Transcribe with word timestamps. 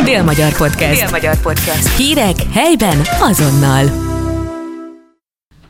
Dél-Magyar 0.00 0.56
Podcast. 0.56 1.00
Dél-Magyar 1.00 1.40
Podcast. 1.40 1.96
Hírek 1.96 2.36
helyben 2.52 2.98
azonnal. 3.20 3.86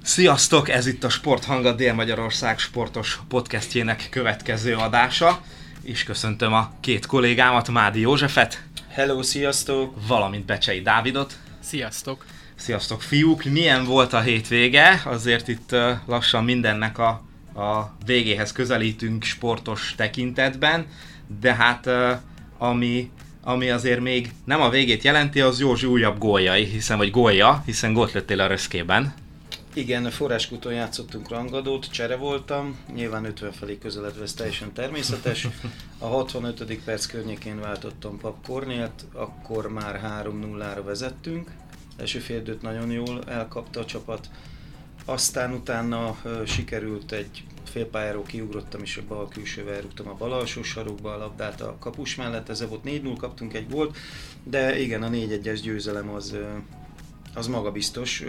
Sziasztok! 0.03 0.69
Ez 0.69 0.87
itt 0.87 1.05
a 1.05 1.09
Sporthang 1.09 1.65
a 1.65 1.73
Dél-Magyarország 1.73 2.59
sportos 2.59 3.19
podcastjének 3.29 4.07
következő 4.11 4.75
adása. 4.75 5.41
És 5.83 6.05
köszöntöm 6.05 6.53
a 6.53 6.73
két 6.81 7.07
kollégámat, 7.07 7.69
Mádi 7.69 8.01
Józsefet, 8.01 8.63
Hello, 8.89 9.23
sziasztok! 9.23 9.95
valamint 10.09 10.45
Becsei 10.45 10.81
Dávidot. 10.81 11.33
Sziasztok! 11.61 12.25
Sziasztok 12.55 13.03
fiúk! 13.03 13.45
Milyen 13.45 13.85
volt 13.85 14.13
a 14.13 14.21
hétvége? 14.21 15.03
Azért 15.05 15.49
itt 15.49 15.77
lassan 16.07 16.45
mindennek 16.45 16.99
a, 16.99 17.09
a 17.61 17.95
végéhez 18.07 18.53
közelítünk 18.53 19.25
sportos 19.25 19.95
tekintetben, 19.97 20.87
de 21.41 21.55
hát 21.55 21.89
ami, 22.59 23.11
ami 23.45 23.71
azért 23.71 24.01
még 24.01 24.31
nem 24.45 24.61
a 24.61 24.71
végét 24.71 25.03
jelenti, 25.03 25.41
az 25.41 25.61
Józsi 25.61 25.87
újabb 25.87 26.19
góljai, 26.19 26.65
hiszen, 26.65 26.99
vagy 26.99 27.11
gólja, 27.11 27.63
hiszen 27.67 27.93
gólt 27.93 28.13
lőttél 28.13 28.41
a 28.41 28.47
röszkében. 28.47 29.15
Igen, 29.75 30.11
forráskúton 30.11 30.73
játszottunk 30.73 31.29
rangadót, 31.29 31.91
csere 31.91 32.17
voltam, 32.17 32.79
nyilván 32.95 33.25
50 33.25 33.53
felé 33.53 33.79
közeledve 33.79 34.23
ez 34.23 34.33
teljesen 34.33 34.73
természetes. 34.73 35.49
A 35.99 36.07
65. 36.07 36.79
perc 36.85 37.07
környékén 37.07 37.61
váltottam 37.61 38.19
Pap 38.19 38.47
Kornélt, 38.47 39.05
akkor 39.13 39.69
már 39.69 40.25
3-0-ra 40.25 40.83
vezettünk. 40.85 41.51
Első 41.97 42.19
fél 42.19 42.43
nagyon 42.61 42.91
jól 42.91 43.23
elkapta 43.27 43.81
a 43.81 43.85
csapat. 43.85 44.31
Aztán 45.05 45.53
utána 45.53 46.17
sikerült 46.47 47.13
egy 47.13 47.45
félpályáról 47.73 48.23
kiugrottam, 48.23 48.83
és 48.83 48.97
a 48.97 49.03
bal 49.09 49.29
külsővel 49.29 49.81
rúgtam 49.81 50.09
a 50.09 50.15
bal 50.15 50.33
alsó 50.33 50.63
sarokba 50.63 51.13
a 51.15 51.19
labdát 51.19 51.61
a 51.61 51.77
kapus 51.81 52.15
mellett, 52.15 52.49
ez 52.49 52.69
volt 52.69 52.83
4-0, 52.85 53.15
kaptunk 53.19 53.55
egy 53.55 53.69
gólt, 53.71 53.97
de 54.43 54.81
igen, 54.81 55.03
a 55.03 55.09
4-1-es 55.09 55.61
győzelem 55.63 56.09
az, 56.09 56.37
az 57.35 57.47
magabiztos, 57.47 58.25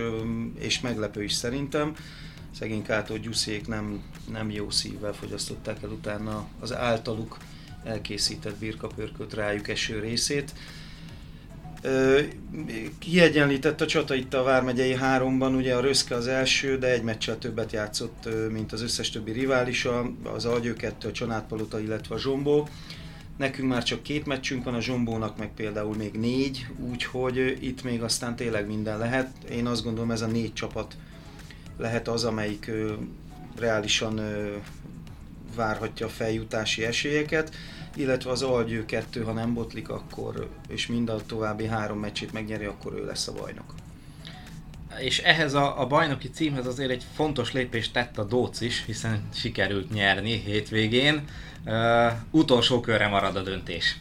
és 0.59 0.80
meglepő 0.80 1.23
is 1.23 1.33
szerintem. 1.33 1.95
Szegény 2.52 2.83
Kátó 2.83 3.17
Gyuszék 3.17 3.67
nem, 3.67 4.03
nem 4.31 4.52
jó 4.52 4.69
szívvel 4.69 5.14
fogyasztották 5.14 5.83
el 5.83 5.89
utána 5.89 6.47
az 6.59 6.73
általuk 6.73 7.38
elkészített 7.83 8.55
birkapörkölt 8.55 9.33
rájuk 9.33 9.67
eső 9.67 9.99
részét. 9.99 10.53
Kiegyenlített 13.00 13.81
a 13.81 13.86
csata 13.86 14.14
itt 14.14 14.34
a 14.34 14.44
Vármegyei 14.44 14.95
háromban, 14.95 15.56
ugye 15.56 15.76
a 15.76 15.80
Röszke 15.80 16.16
az 16.16 16.28
első, 16.28 16.78
de 16.78 16.88
egy 16.92 17.03
meccsel 17.03 17.38
többet 17.38 17.72
játszott, 17.72 18.30
mint 18.52 18.72
az 18.72 18.81
összes 18.81 19.09
többi 19.09 19.31
riválisa, 19.31 20.11
az 20.23 20.45
Algyő 20.45 20.73
2, 20.73 21.08
a 21.08 21.11
Csanádpalota, 21.11 21.80
illetve 21.80 22.16
a 22.16 22.20
Zsombó. 22.20 22.67
Nekünk 23.38 23.70
már 23.70 23.84
csak 23.84 24.04
két 24.04 24.26
meccsünk 24.26 24.64
van, 24.64 24.73
a 24.73 24.81
Zsombónak 24.81 25.38
meg 25.38 25.52
például 25.56 25.95
még 25.95 26.14
négy, 26.14 26.67
úgyhogy 26.92 27.58
itt 27.59 27.84
még 27.84 28.02
aztán 28.02 28.36
tényleg 28.36 28.67
minden 28.67 28.98
lehet. 28.98 29.31
Én 29.52 29.66
azt 29.66 29.84
gondolom 29.84 30.11
ez 30.11 30.22
a 30.22 30.28
négy 30.28 30.54
csapat 30.54 30.98
lehet 31.78 32.08
az, 32.08 32.23
amelyik 32.23 32.72
reálisan 33.59 34.22
várhatja 35.56 36.06
a 36.06 36.09
feljutási 36.09 36.86
esélyeket, 36.86 37.56
illetve 37.95 38.31
az 38.31 38.41
Algyő 38.41 38.86
2, 38.86 39.23
ha 39.23 39.31
nem 39.31 39.53
botlik, 39.53 39.89
akkor, 39.89 40.49
és 40.67 40.88
mind 40.88 41.09
a 41.09 41.25
további 41.25 41.66
három 41.66 41.99
meccsét 41.99 42.33
megnyeri, 42.33 42.66
akkor 42.66 42.94
ő 42.94 43.05
lesz 43.05 43.27
a 43.27 43.33
bajnok. 43.33 43.73
És 44.99 45.19
ehhez 45.19 45.53
a, 45.53 45.81
a 45.81 45.88
bajnoki 45.88 46.30
címhez 46.30 46.67
azért 46.67 46.89
egy 46.89 47.05
fontos 47.14 47.52
lépést 47.52 47.94
tett 47.94 48.17
a 48.17 48.23
Dóc 48.23 48.61
is, 48.61 48.83
hiszen 48.86 49.27
sikerült 49.33 49.94
nyerni 49.94 50.38
hétvégén. 50.38 51.23
Uh, 51.66 52.11
utolsó 52.31 52.80
körre 52.80 53.08
marad 53.08 53.36
a 53.36 53.41
döntés. 53.41 53.97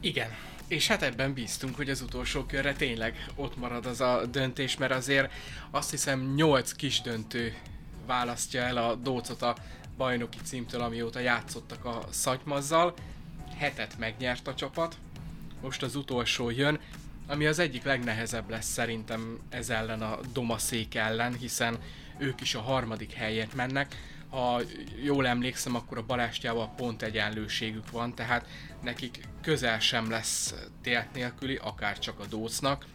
Igen, 0.00 0.28
és 0.68 0.86
hát 0.86 1.02
ebben 1.02 1.32
bíztunk, 1.32 1.76
hogy 1.76 1.90
az 1.90 2.00
utolsó 2.00 2.44
körre 2.44 2.72
tényleg 2.72 3.26
ott 3.34 3.56
marad 3.56 3.86
az 3.86 4.00
a 4.00 4.26
döntés, 4.30 4.76
mert 4.76 4.92
azért 4.92 5.32
azt 5.70 5.90
hiszem 5.90 6.34
8 6.34 6.72
kis 6.72 7.00
döntő 7.00 7.54
választja 8.06 8.62
el 8.62 8.76
a 8.76 8.94
Dócot 8.94 9.42
a 9.42 9.56
bajnoki 9.96 10.38
címtől, 10.42 10.80
amióta 10.80 11.18
játszottak 11.18 11.84
a 11.84 12.06
Szatymazzal. 12.10 12.94
Hetet 13.56 13.98
megnyert 13.98 14.48
a 14.48 14.54
csapat, 14.54 14.96
most 15.60 15.82
az 15.82 15.96
utolsó 15.96 16.50
jön, 16.50 16.78
ami 17.26 17.46
az 17.46 17.58
egyik 17.58 17.82
legnehezebb 17.82 18.50
lesz 18.50 18.66
szerintem 18.66 19.38
ez 19.48 19.70
ellen 19.70 20.02
a 20.02 20.18
Domaszék 20.32 20.94
ellen, 20.94 21.34
hiszen 21.34 21.78
ők 22.18 22.40
is 22.40 22.54
a 22.54 22.60
harmadik 22.60 23.12
helyért 23.12 23.54
mennek. 23.54 24.12
Ha 24.28 24.60
jól 25.02 25.26
emlékszem, 25.26 25.74
akkor 25.74 25.98
a 25.98 26.06
Balástyával 26.06 26.72
pont 26.76 27.02
egyenlőségük 27.02 27.90
van, 27.90 28.14
tehát 28.14 28.46
nekik 28.82 29.28
közel 29.40 29.80
sem 29.80 30.10
lesz 30.10 30.54
tért 30.82 31.14
nélküli, 31.14 31.56
akár 31.56 31.98
csak 31.98 32.20
a 32.20 32.26
Dócnak. 32.26 32.86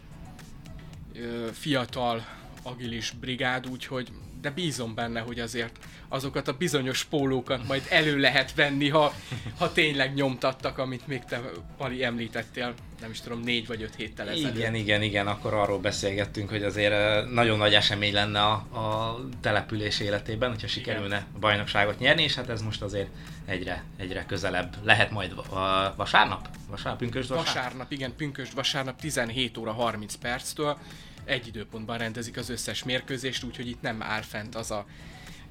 Fiatal, 1.52 2.26
agilis 2.62 3.10
brigád, 3.10 3.66
úgyhogy 3.66 4.12
de 4.40 4.50
bízom 4.50 4.94
benne, 4.94 5.20
hogy 5.20 5.40
azért 5.40 5.78
azokat 6.08 6.48
a 6.48 6.52
bizonyos 6.52 7.04
pólókat 7.04 7.66
majd 7.66 7.82
elő 7.88 8.18
lehet 8.18 8.54
venni, 8.54 8.88
ha, 8.88 9.14
ha 9.58 9.72
tényleg 9.72 10.14
nyomtattak, 10.14 10.78
amit 10.78 11.06
még 11.06 11.24
te, 11.24 11.40
Pali, 11.76 12.04
említettél, 12.04 12.74
nem 13.00 13.10
is 13.10 13.20
tudom, 13.20 13.40
négy 13.40 13.66
vagy 13.66 13.82
öt 13.82 13.94
héttel 13.94 14.28
ezelőtt. 14.28 14.56
Igen, 14.56 14.74
igen, 14.74 15.02
igen, 15.02 15.26
akkor 15.26 15.54
arról 15.54 15.78
beszélgettünk, 15.78 16.48
hogy 16.48 16.62
azért 16.62 16.92
eh, 16.92 17.24
nagyon 17.30 17.58
nagy 17.58 17.74
esemény 17.74 18.12
lenne 18.12 18.40
a, 18.40 18.52
a 18.52 19.18
település 19.40 20.00
életében, 20.00 20.50
hogyha 20.50 20.66
sikerülne 20.66 21.26
a 21.34 21.38
bajnokságot 21.38 21.98
nyerni, 21.98 22.22
és 22.22 22.34
hát 22.34 22.48
ez 22.48 22.62
most 22.62 22.82
azért 22.82 23.08
egyre, 23.46 23.84
egyre 23.96 24.24
közelebb. 24.26 24.76
Lehet 24.82 25.10
majd 25.10 25.32
a 25.32 25.94
vasárnap? 25.96 26.48
Vasárnap, 26.68 26.98
pünkösd 26.98 27.28
vasárnap? 27.28 27.54
Vasárnap, 27.54 27.92
igen, 27.92 28.16
pünkösd 28.16 28.54
vasárnap 28.54 29.00
17 29.00 29.58
óra 29.58 29.72
30 29.72 30.14
perctől 30.14 30.78
egy 31.24 31.46
időpontban 31.46 31.98
rendezik 31.98 32.36
az 32.36 32.50
összes 32.50 32.84
mérkőzést, 32.84 33.44
úgyhogy 33.44 33.68
itt 33.68 33.82
nem 33.82 34.02
áll 34.02 34.22
fent 34.22 34.54
az 34.54 34.70
a 34.70 34.86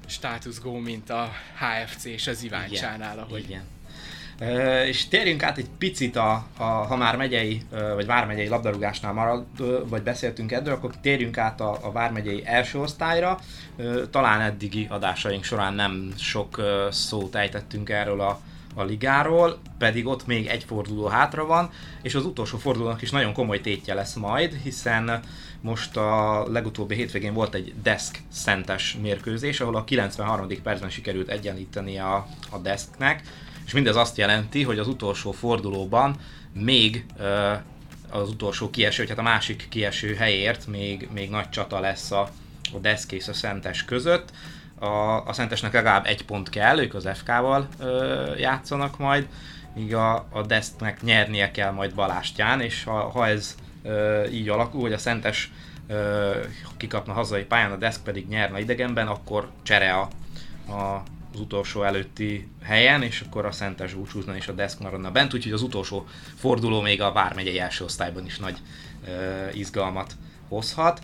status 0.06 0.60
go, 0.60 0.78
mint 0.78 1.10
a 1.10 1.32
HFC 1.58 2.04
és 2.04 2.26
az 2.26 2.42
Iváncsánál, 2.42 3.18
ahogy 3.18 3.42
Igen. 3.42 3.62
Ö, 4.38 4.82
és 4.82 5.08
térjünk 5.08 5.42
át 5.42 5.58
egy 5.58 5.68
picit, 5.78 6.16
a, 6.16 6.46
a, 6.56 6.62
ha 6.62 6.96
már 6.96 7.16
megyei, 7.16 7.62
vagy 7.94 8.06
vármegyei 8.06 8.48
labdarúgásnál 8.48 9.12
marad, 9.12 9.44
vagy 9.88 10.02
beszéltünk 10.02 10.52
erről, 10.52 10.74
akkor 10.74 10.94
térjünk 11.00 11.38
át 11.38 11.60
a, 11.60 11.78
a 11.82 11.92
vármegyei 11.92 12.46
első 12.46 12.78
osztályra. 12.78 13.40
Talán 14.10 14.40
eddigi 14.40 14.86
adásaink 14.90 15.44
során 15.44 15.74
nem 15.74 16.12
sok 16.18 16.60
szót 16.90 17.34
ejtettünk 17.34 17.88
erről 17.88 18.20
a, 18.20 18.40
a 18.74 18.82
ligáról, 18.82 19.58
pedig 19.78 20.06
ott 20.06 20.26
még 20.26 20.46
egy 20.46 20.64
forduló 20.64 21.06
hátra 21.06 21.46
van, 21.46 21.70
és 22.02 22.14
az 22.14 22.24
utolsó 22.24 22.58
fordulónak 22.58 23.02
is 23.02 23.10
nagyon 23.10 23.32
komoly 23.32 23.60
tétje 23.60 23.94
lesz 23.94 24.14
majd, 24.14 24.52
hiszen 24.62 25.20
most 25.60 25.96
a 25.96 26.44
legutóbbi 26.50 26.94
hétvégén 26.94 27.34
volt 27.34 27.54
egy 27.54 27.74
Desk 27.82 28.18
szentes 28.32 28.96
mérkőzés, 29.02 29.60
ahol 29.60 29.76
a 29.76 29.84
93. 29.84 30.46
percben 30.62 30.90
sikerült 30.90 31.28
egyenlíteni 31.28 31.98
a, 31.98 32.26
a 32.50 32.58
Desknek, 32.58 33.22
és 33.66 33.72
mindez 33.72 33.96
azt 33.96 34.16
jelenti, 34.16 34.62
hogy 34.62 34.78
az 34.78 34.88
utolsó 34.88 35.32
fordulóban 35.32 36.16
még 36.52 37.04
ö, 37.18 37.52
az 38.10 38.28
utolsó 38.28 38.70
kieső, 38.70 39.02
tehát 39.02 39.18
a 39.18 39.22
másik 39.22 39.66
kieső 39.68 40.14
helyért 40.14 40.66
még, 40.66 41.08
még 41.12 41.30
nagy 41.30 41.48
csata 41.48 41.80
lesz 41.80 42.10
a, 42.10 42.30
a 42.72 42.78
Desk 42.78 43.12
és 43.12 43.28
a 43.28 43.32
Szentes 43.32 43.84
között. 43.84 44.32
A, 44.80 45.26
a 45.26 45.32
Szentesnek 45.32 45.72
legalább 45.72 46.06
egy 46.06 46.24
pont 46.24 46.48
kell, 46.48 46.78
ők 46.78 46.94
az 46.94 47.08
FK-val 47.14 47.68
ö, 47.78 48.34
játszanak 48.36 48.98
majd, 48.98 49.28
míg 49.74 49.94
a, 49.94 50.26
a 50.30 50.42
Desknek 50.42 51.02
nyernie 51.02 51.50
kell 51.50 51.70
majd 51.70 51.94
Balástyán, 51.94 52.60
és 52.60 52.84
ha, 52.84 53.10
ha 53.10 53.26
ez 53.26 53.54
ö, 53.82 54.24
így 54.26 54.48
alakul, 54.48 54.80
hogy 54.80 54.92
a 54.92 54.98
Szentes 54.98 55.52
ö, 55.86 56.30
kikapna 56.76 57.12
hazai 57.12 57.44
pályán, 57.44 57.72
a 57.72 57.76
Desk 57.76 58.02
pedig 58.02 58.28
nyerna 58.28 58.58
idegenben, 58.58 59.06
akkor 59.06 59.50
csere 59.62 59.92
a, 59.92 60.08
a, 60.72 61.02
az 61.32 61.40
utolsó 61.40 61.82
előtti 61.82 62.48
helyen, 62.62 63.02
és 63.02 63.20
akkor 63.20 63.44
a 63.44 63.52
Szentes 63.52 63.94
búcsúzna 63.94 64.36
és 64.36 64.48
a 64.48 64.52
Desk 64.52 64.80
maradna 64.80 65.10
bent, 65.10 65.34
úgyhogy 65.34 65.52
az 65.52 65.62
utolsó 65.62 66.06
forduló 66.36 66.80
még 66.80 67.00
a 67.00 67.12
Vármegyei 67.12 67.58
első 67.58 67.84
osztályban 67.84 68.24
is 68.24 68.38
nagy 68.38 68.58
ö, 69.06 69.48
izgalmat 69.52 70.12
hozhat. 70.48 71.00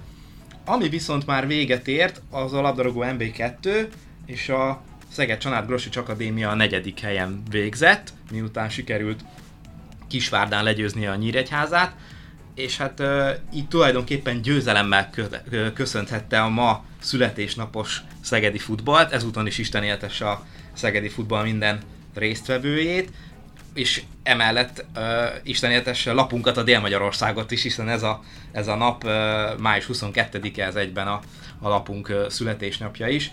Ami 0.69 0.89
viszont 0.89 1.27
már 1.27 1.47
véget 1.47 1.89
ért, 1.89 2.23
az 2.31 2.53
a 2.53 2.61
labdarúgó 2.61 3.05
MB2, 3.05 3.87
és 4.27 4.49
a 4.49 4.83
Szeged 5.09 5.39
Csanád 5.39 5.67
Grosics 5.67 5.97
Akadémia 5.97 6.51
a 6.51 6.55
negyedik 6.55 7.01
helyen 7.01 7.43
végzett, 7.51 8.13
miután 8.31 8.69
sikerült 8.69 9.25
Kisvárdán 10.09 10.65
legyőzni 10.65 11.07
a 11.07 11.15
Nyíregyházát, 11.15 11.95
és 12.55 12.77
hát 12.77 13.01
uh, 13.01 13.29
így 13.55 13.69
tulajdonképpen 13.69 14.43
győzelemmel 14.43 15.11
kö- 15.11 15.73
köszönthette 15.75 16.43
a 16.43 16.49
ma 16.49 16.85
születésnapos 17.01 18.03
szegedi 18.21 18.59
futballt, 18.59 19.13
ezúton 19.13 19.47
is 19.47 19.59
Isten 19.59 19.83
éltesse 19.83 20.31
a 20.31 20.47
szegedi 20.73 21.09
futball 21.09 21.43
minden 21.43 21.81
résztvevőjét, 22.15 23.11
és 23.77 24.03
emellett 24.23 24.85
uh, 24.97 25.03
Isten 25.43 25.71
éltesse 25.71 26.13
lapunkat 26.13 26.57
a 26.57 26.63
Dél-Magyarországot 26.63 27.51
is, 27.51 27.63
hiszen 27.63 27.89
ez 27.89 28.03
a, 28.03 28.23
ez 28.53 28.69
a 28.69 28.77
nap 28.77 29.05
uh, 29.05 29.13
május 29.59 29.89
22-e, 29.93 30.65
ez 30.65 30.75
egyben 30.75 31.07
a, 31.07 31.21
a 31.61 31.69
lapunk 31.69 32.09
uh, 32.09 32.29
születésnapja 32.29 33.09
is. 33.09 33.27
Uh, 33.27 33.33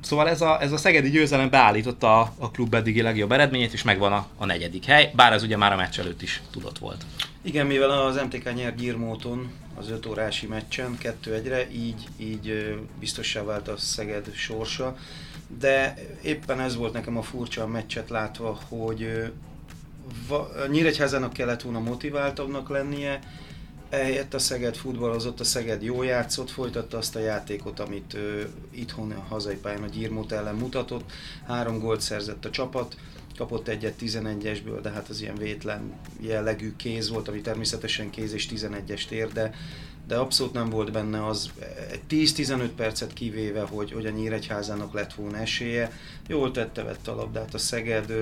Szóval 0.00 0.28
ez 0.28 0.40
a, 0.40 0.62
ez 0.62 0.72
a 0.72 0.76
szegedi 0.76 1.10
győzelem 1.10 1.50
beállította 1.50 2.20
a, 2.20 2.32
a 2.38 2.50
klub 2.50 2.74
eddigi 2.74 3.02
legjobb 3.02 3.32
eredményét, 3.32 3.72
és 3.72 3.82
megvan 3.82 4.12
a, 4.12 4.26
a 4.36 4.44
negyedik 4.44 4.84
hely, 4.84 5.10
bár 5.14 5.32
ez 5.32 5.42
ugye 5.42 5.56
már 5.56 5.72
a 5.72 5.76
meccs 5.76 5.98
előtt 5.98 6.22
is 6.22 6.42
tudott 6.50 6.78
volt. 6.78 7.04
Igen, 7.42 7.66
mivel 7.66 7.90
az 7.90 8.16
MTK 8.16 8.54
nyer 8.54 8.74
Girmóton 8.74 9.50
az 9.78 9.90
5 9.90 10.06
órási 10.06 10.46
meccsen 10.46 10.96
2-1-re, 11.02 11.70
így, 11.70 12.06
így 12.16 12.76
biztossá 13.00 13.42
vált 13.42 13.68
a 13.68 13.76
Szeged 13.76 14.34
sorsa, 14.34 14.96
de 15.58 15.94
éppen 16.22 16.60
ez 16.60 16.76
volt 16.76 16.92
nekem 16.92 17.16
a 17.16 17.22
furcsa 17.22 17.62
a 17.62 17.66
meccset 17.66 18.10
látva, 18.10 18.58
hogy 18.68 19.32
Nyíregyházának 20.70 21.32
kellett 21.32 21.62
volna 21.62 21.80
motiváltabbnak 21.80 22.68
lennie, 22.68 23.20
Ehelyett 23.94 24.34
a 24.34 24.38
Szeged 24.38 24.76
futballozott, 24.76 25.40
a 25.40 25.44
Szeged 25.44 25.82
jó 25.82 26.02
játszott, 26.02 26.50
folytatta 26.50 26.98
azt 26.98 27.16
a 27.16 27.18
játékot, 27.18 27.80
amit 27.80 28.14
ő, 28.14 28.50
itthon 28.70 29.10
a 29.10 29.24
hazai 29.28 29.56
pályán 29.56 29.82
a 29.82 29.86
Gyirmót 29.86 30.32
ellen 30.32 30.54
mutatott. 30.54 31.12
Három 31.46 31.78
gólt 31.78 32.00
szerzett 32.00 32.44
a 32.44 32.50
csapat, 32.50 32.96
kapott 33.36 33.68
egyet 33.68 33.94
11-esből, 34.00 34.78
de 34.82 34.90
hát 34.90 35.08
az 35.08 35.20
ilyen 35.20 35.34
vétlen 35.34 35.92
jellegű 36.20 36.76
kéz 36.76 37.10
volt, 37.10 37.28
ami 37.28 37.40
természetesen 37.40 38.10
kéz 38.10 38.32
és 38.32 38.48
11-est 38.50 39.10
ér, 39.10 39.32
de, 39.32 39.54
de 40.06 40.16
abszolút 40.16 40.52
nem 40.52 40.70
volt 40.70 40.92
benne 40.92 41.26
az 41.26 41.50
10-15 42.10 42.68
percet 42.76 43.12
kivéve, 43.12 43.60
hogy, 43.60 43.92
hogy 43.92 44.06
a 44.06 44.10
Nyíregyházának 44.10 44.92
lett 44.92 45.14
volna 45.14 45.36
esélye. 45.36 45.92
Jól 46.28 46.50
tette, 46.50 46.82
vette 46.82 47.10
a 47.10 47.14
labdát 47.14 47.54
a 47.54 47.58
Szeged, 47.58 48.12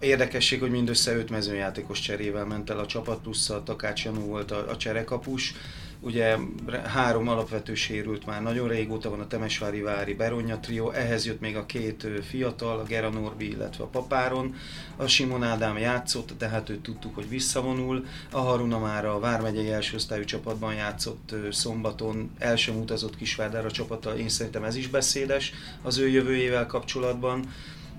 Érdekesség, 0.00 0.60
hogy 0.60 0.70
mindössze 0.70 1.16
öt 1.16 1.30
mezőjátékos 1.30 2.00
cserével 2.00 2.44
ment 2.44 2.70
el 2.70 2.78
a 2.78 2.86
csapat, 2.86 3.20
plusz 3.20 3.50
a 3.50 3.62
Takács 3.62 4.04
Janó 4.04 4.20
volt 4.20 4.50
a, 4.50 4.70
a 4.70 4.76
cserekapus. 4.76 5.54
Ugye 6.02 6.36
három 6.84 7.28
alapvető 7.28 7.74
sérült 7.74 8.26
már 8.26 8.42
nagyon 8.42 8.68
régóta 8.68 9.10
van 9.10 9.20
a 9.20 9.26
Temesvári 9.26 9.80
Vári 9.80 10.14
Beronya 10.14 10.60
trió, 10.60 10.90
ehhez 10.90 11.26
jött 11.26 11.40
még 11.40 11.56
a 11.56 11.66
két 11.66 12.06
fiatal, 12.28 12.78
a 12.78 12.82
Gera 12.82 13.08
Norbi, 13.08 13.50
illetve 13.50 13.84
a 13.84 13.86
Papáron. 13.86 14.54
A 14.96 15.06
Simon 15.06 15.42
Ádám 15.42 15.78
játszott, 15.78 16.32
tehát 16.38 16.68
őt 16.68 16.82
tudtuk, 16.82 17.14
hogy 17.14 17.28
visszavonul. 17.28 18.06
A 18.30 18.38
Haruna 18.38 18.78
már 18.78 19.06
a 19.06 19.18
Vármegyei 19.18 19.70
első 19.70 19.96
osztályú 19.96 20.24
csapatban 20.24 20.74
játszott 20.74 21.34
szombaton, 21.50 22.30
el 22.38 22.56
sem 22.56 22.76
utazott 22.76 23.16
Kisvárdára 23.16 23.70
csapata, 23.70 24.16
én 24.16 24.28
szerintem 24.28 24.64
ez 24.64 24.76
is 24.76 24.88
beszédes 24.88 25.52
az 25.82 25.98
ő 25.98 26.08
jövőjével 26.08 26.66
kapcsolatban 26.66 27.44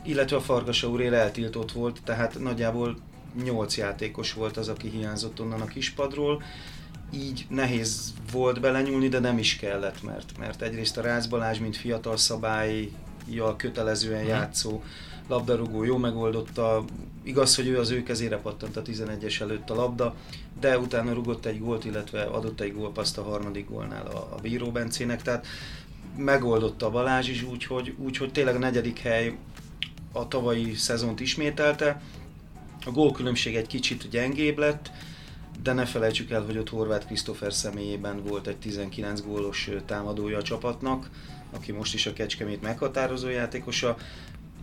illetve 0.04 0.36
a 0.36 0.42
Farkasa 0.42 0.90
úr 0.90 1.02
eltiltott 1.02 1.72
volt, 1.72 2.00
tehát 2.04 2.40
nagyjából 2.40 2.98
8 3.44 3.78
játékos 3.78 4.34
volt 4.34 4.58
az, 4.58 4.68
aki 4.68 4.90
hiányzott 4.90 5.42
onnan 5.42 5.62
a 5.62 5.66
kispadról. 5.66 6.44
Így 7.14 7.46
nehéz 7.50 8.14
volt 8.32 8.62
belenyúlni, 8.62 9.08
de 9.08 9.20
nem 9.20 9.38
is 9.38 9.56
kellett, 9.56 10.04
mert, 10.04 10.38
mert 10.38 10.62
egyrészt 10.62 10.98
a 10.98 11.02
Rácz 11.02 11.28
Balázs, 11.28 11.60
mint 11.60 11.78
fiatal 11.78 12.18
szabályjal 12.18 13.56
kötelezően 13.58 14.24
játszó 14.24 14.82
labdarúgó 15.28 15.84
jó 15.84 15.98
megoldotta. 15.98 16.84
Igaz, 17.24 17.56
hogy 17.56 17.68
ő 17.68 17.80
az 17.80 17.90
ő 17.90 18.04
kezére 18.04 18.38
pattant 18.38 18.78
a 18.78 18.82
11-es 18.82 19.42
előtt 19.42 19.70
a 19.70 19.76
labda, 19.76 20.16
de 20.60 20.80
utána 20.80 21.14
rugott 21.14 21.46
egy 21.46 21.60
gólt, 21.60 21.86
illetve 21.86 22.22
adott 22.22 22.60
egy 22.60 22.74
gólpaszt 22.74 23.18
a 23.18 23.24
harmadik 23.24 23.70
gólnál 23.70 24.06
a, 24.06 24.36
a 24.36 24.42
Bíró 24.42 24.72
Bencének, 24.72 25.22
tehát 25.22 25.46
megoldotta 26.18 26.86
a 26.86 26.90
Balázs 26.90 27.30
is 27.30 27.44
úgy, 27.44 27.64
hogy, 27.64 27.96
úgy, 27.98 28.18
hogy 28.18 28.32
tényleg 28.32 28.56
a 28.56 28.60
negyedik 28.60 29.00
hely 29.00 29.38
a 30.12 30.28
tavalyi 30.28 30.74
szezont 30.74 31.20
ismételte. 31.20 32.02
A 32.86 32.92
gólkülönbség 32.92 33.56
egy 33.56 33.68
kicsit 33.68 34.10
gyengébb 34.10 34.58
lett, 34.58 34.92
de 35.64 35.74
ne 35.74 35.86
felejtsük 35.86 36.32
el, 36.32 36.46
hogy 36.46 36.58
ott 36.58 36.70
Horváth 36.70 37.06
Krisztófer 37.06 37.54
személyében 37.54 38.24
volt 38.24 38.48
egy 38.48 38.58
19 38.58 39.22
gólos 39.22 39.70
támadója 39.86 40.38
a 40.38 40.42
csapatnak, 40.42 41.10
aki 41.52 41.72
most 41.72 41.94
is 41.94 42.06
a 42.06 42.14
Kecskemét 42.14 42.62
meghatározó 42.62 43.30
játékosa 43.30 43.98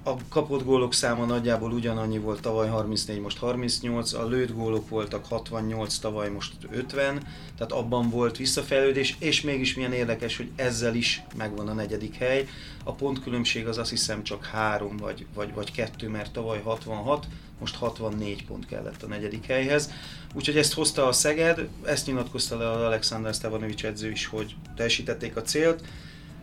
a 0.02 0.14
kapott 0.28 0.64
gólok 0.64 0.94
száma 0.94 1.24
nagyjából 1.24 1.72
ugyanannyi 1.72 2.18
volt 2.18 2.40
tavaly 2.40 2.68
34, 2.68 3.20
most 3.20 3.38
38, 3.38 4.12
a 4.12 4.26
lőtt 4.28 4.54
gólok 4.54 4.88
voltak 4.88 5.26
68, 5.26 5.98
tavaly 5.98 6.28
most 6.28 6.52
50, 6.70 7.22
tehát 7.56 7.72
abban 7.72 8.10
volt 8.10 8.36
visszafejlődés, 8.36 9.16
és 9.18 9.40
mégis 9.40 9.74
milyen 9.74 9.92
érdekes, 9.92 10.36
hogy 10.36 10.50
ezzel 10.56 10.94
is 10.94 11.22
megvan 11.36 11.68
a 11.68 11.72
negyedik 11.72 12.14
hely. 12.14 12.48
A 12.84 12.92
pontkülönbség 12.92 13.66
az 13.66 13.78
azt 13.78 13.90
hiszem 13.90 14.22
csak 14.22 14.44
3 14.44 14.96
vagy, 14.96 15.26
vagy, 15.34 15.54
vagy 15.54 15.72
2, 15.72 16.08
mert 16.08 16.32
tavaly 16.32 16.60
66, 16.62 17.26
most 17.58 17.74
64 17.76 18.44
pont 18.46 18.66
kellett 18.66 19.02
a 19.02 19.06
negyedik 19.06 19.46
helyhez. 19.46 19.90
Úgyhogy 20.34 20.56
ezt 20.56 20.74
hozta 20.74 21.06
a 21.06 21.12
Szeged, 21.12 21.68
ezt 21.84 22.06
nyilatkozta 22.06 22.56
le 22.56 22.70
az 22.70 22.80
Alexander 22.80 23.34
Stevanovics 23.34 23.84
edző 23.84 24.10
is, 24.10 24.26
hogy 24.26 24.54
teljesítették 24.76 25.36
a 25.36 25.42
célt, 25.42 25.84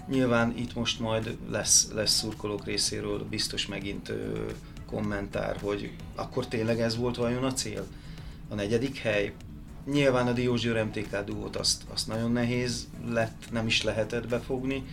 Nyilván 0.08 0.58
itt 0.58 0.76
most 0.76 1.00
majd 1.00 1.38
lesz, 1.50 1.88
lesz 1.94 2.18
szurkolók 2.18 2.66
részéről 2.66 3.26
biztos 3.30 3.66
megint 3.68 4.10
ö, 4.10 4.46
kommentár, 4.86 5.58
hogy 5.62 5.92
akkor 6.16 6.48
tényleg 6.48 6.80
ez 6.80 6.98
volt 6.98 7.16
vajon 7.16 7.44
a 7.44 7.54
cél? 7.54 7.88
A 8.50 8.56
negyedik 8.56 8.98
hely? 8.98 9.34
Nyilván 9.86 10.28
a 10.28 10.32
Diózsőr 10.32 10.84
MTK 10.84 11.24
duót 11.26 11.56
azt, 11.56 11.84
azt 11.94 12.08
nagyon 12.08 12.32
nehéz 12.32 12.88
lett, 13.08 13.44
nem 13.52 13.68
is 13.68 13.84
lehetett 13.84 14.28
befogni. 14.28 14.84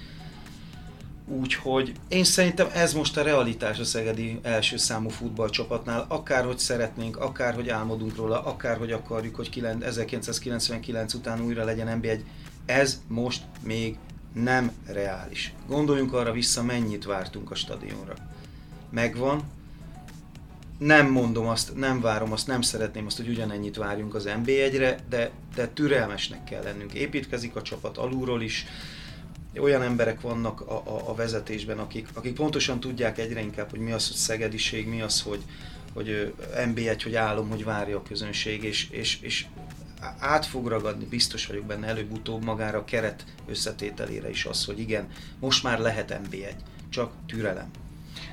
Úgyhogy 1.27 1.93
én 2.09 2.25
szerintem 2.25 2.69
ez 2.73 2.93
most 2.93 3.17
a 3.17 3.23
realitás 3.23 3.79
a 3.79 3.85
Szegedi 3.85 4.39
első 4.43 4.77
számú 4.77 5.09
futballcsapatnál, 5.09 6.05
akárhogy 6.09 6.59
szeretnénk, 6.59 7.17
akárhogy 7.17 7.69
álmodunk 7.69 8.17
róla, 8.17 8.45
akárhogy 8.45 8.93
akarjuk, 8.93 9.35
hogy 9.35 9.65
1999 9.81 11.15
után 11.15 11.41
újra 11.41 11.65
legyen 11.65 12.01
NB1, 12.01 12.21
ez 12.67 13.01
most 13.09 13.43
még 13.63 13.97
nem 14.33 14.73
reális. 14.87 15.55
Gondoljunk 15.67 16.13
arra 16.13 16.33
vissza, 16.33 16.63
mennyit 16.63 17.05
vártunk 17.05 17.51
a 17.51 17.55
stadionra. 17.55 18.15
Megvan, 18.91 19.43
nem 20.79 21.11
mondom 21.11 21.47
azt, 21.47 21.75
nem 21.75 22.01
várom 22.01 22.33
azt, 22.33 22.47
nem 22.47 22.61
szeretném 22.61 23.07
azt, 23.07 23.17
hogy 23.17 23.29
ugyanennyit 23.29 23.77
várjunk 23.77 24.15
az 24.15 24.29
NB1-re, 24.29 24.99
de, 25.09 25.31
de 25.55 25.69
türelmesnek 25.69 26.45
kell 26.45 26.63
lennünk. 26.63 26.93
Építkezik 26.93 27.57
a 27.57 27.63
csapat 27.63 27.99
alulról 27.99 28.43
is, 28.43 28.67
olyan 29.61 29.83
emberek 29.83 30.21
vannak 30.21 30.61
a, 30.61 30.75
a, 30.75 31.09
a 31.09 31.15
vezetésben, 31.15 31.79
akik, 31.79 32.09
akik 32.15 32.35
pontosan 32.35 32.81
tudják 32.81 33.19
egyre 33.19 33.41
inkább, 33.41 33.71
hogy 33.71 33.81
mi 33.81 33.93
az, 33.93 34.07
hogy 34.09 34.17
szegediség, 34.17 34.89
mi 34.89 35.01
az, 35.01 35.23
hogy, 35.23 35.43
hogy 35.93 36.35
NB1, 36.57 37.01
hogy 37.03 37.15
álom, 37.15 37.49
hogy 37.49 37.65
várja 37.65 37.97
a 37.97 38.03
közönség, 38.03 38.63
és, 38.63 38.91
és, 38.91 39.19
és 39.21 39.47
át 40.19 40.47
fog 40.47 40.67
ragadni, 40.67 41.05
biztos 41.05 41.47
vagyok 41.47 41.65
benne 41.65 41.87
előbb-utóbb 41.87 42.45
magára 42.45 42.79
a 42.79 42.85
keret 42.85 43.25
összetételére 43.49 44.31
is 44.31 44.45
az, 44.45 44.65
hogy 44.65 44.79
igen, 44.79 45.09
most 45.41 45.63
már 45.63 45.79
lehet 45.79 46.21
NB1, 46.25 46.55
csak 46.91 47.13
türelem. 47.27 47.71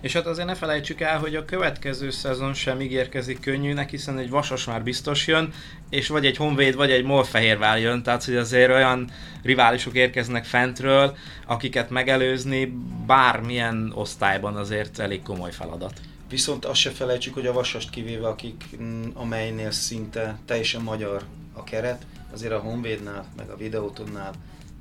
És 0.02 0.14
hát 0.14 0.26
azért 0.26 0.48
ne 0.48 0.56
felejtsük 0.56 1.02
el, 1.02 1.20
hogy 1.20 1.36
a 1.36 1.46
következő 1.46 2.10
szezon 2.10 2.54
sem 2.54 2.82
ígérkezik 2.82 3.40
könnyűnek, 3.40 3.90
hiszen 3.90 4.18
egy 4.18 4.30
Vasas 4.30 4.66
már 4.66 4.84
biztos 4.84 5.28
jön, 5.28 5.54
és 5.90 6.08
vagy 6.08 6.26
egy 6.26 6.38
Honvéd, 6.38 6.76
vagy 6.76 6.92
egy 6.92 7.04
Molfehérvár 7.04 7.80
jön, 7.80 8.04
tehát 8.04 8.24
hogy 8.24 8.36
azért 8.36 8.72
olyan 8.72 9.12
riválisok 9.44 9.96
érkeznek 9.96 10.46
fentről, 10.46 11.18
akiket 11.46 11.90
megelőzni 11.90 12.74
bármilyen 13.06 13.92
osztályban 13.96 14.56
azért 14.56 15.00
elég 15.00 15.22
komoly 15.22 15.52
feladat. 15.52 15.94
Viszont 16.30 16.66
azt 16.66 16.80
se 16.80 16.90
felejtsük, 16.90 17.34
hogy 17.34 17.48
a 17.48 17.54
Vasast 17.54 17.90
kivéve, 17.90 18.28
akik, 18.28 18.64
mm, 18.82 19.04
amelynél 19.14 19.72
szinte 19.72 20.40
teljesen 20.46 20.82
magyar 20.82 21.24
a 21.60 21.64
keret, 21.64 22.06
azért 22.34 22.54
a 22.54 22.60
Honvédnál, 22.60 23.26
meg 23.38 23.50
a 23.50 23.58
Videótonnál 23.58 24.34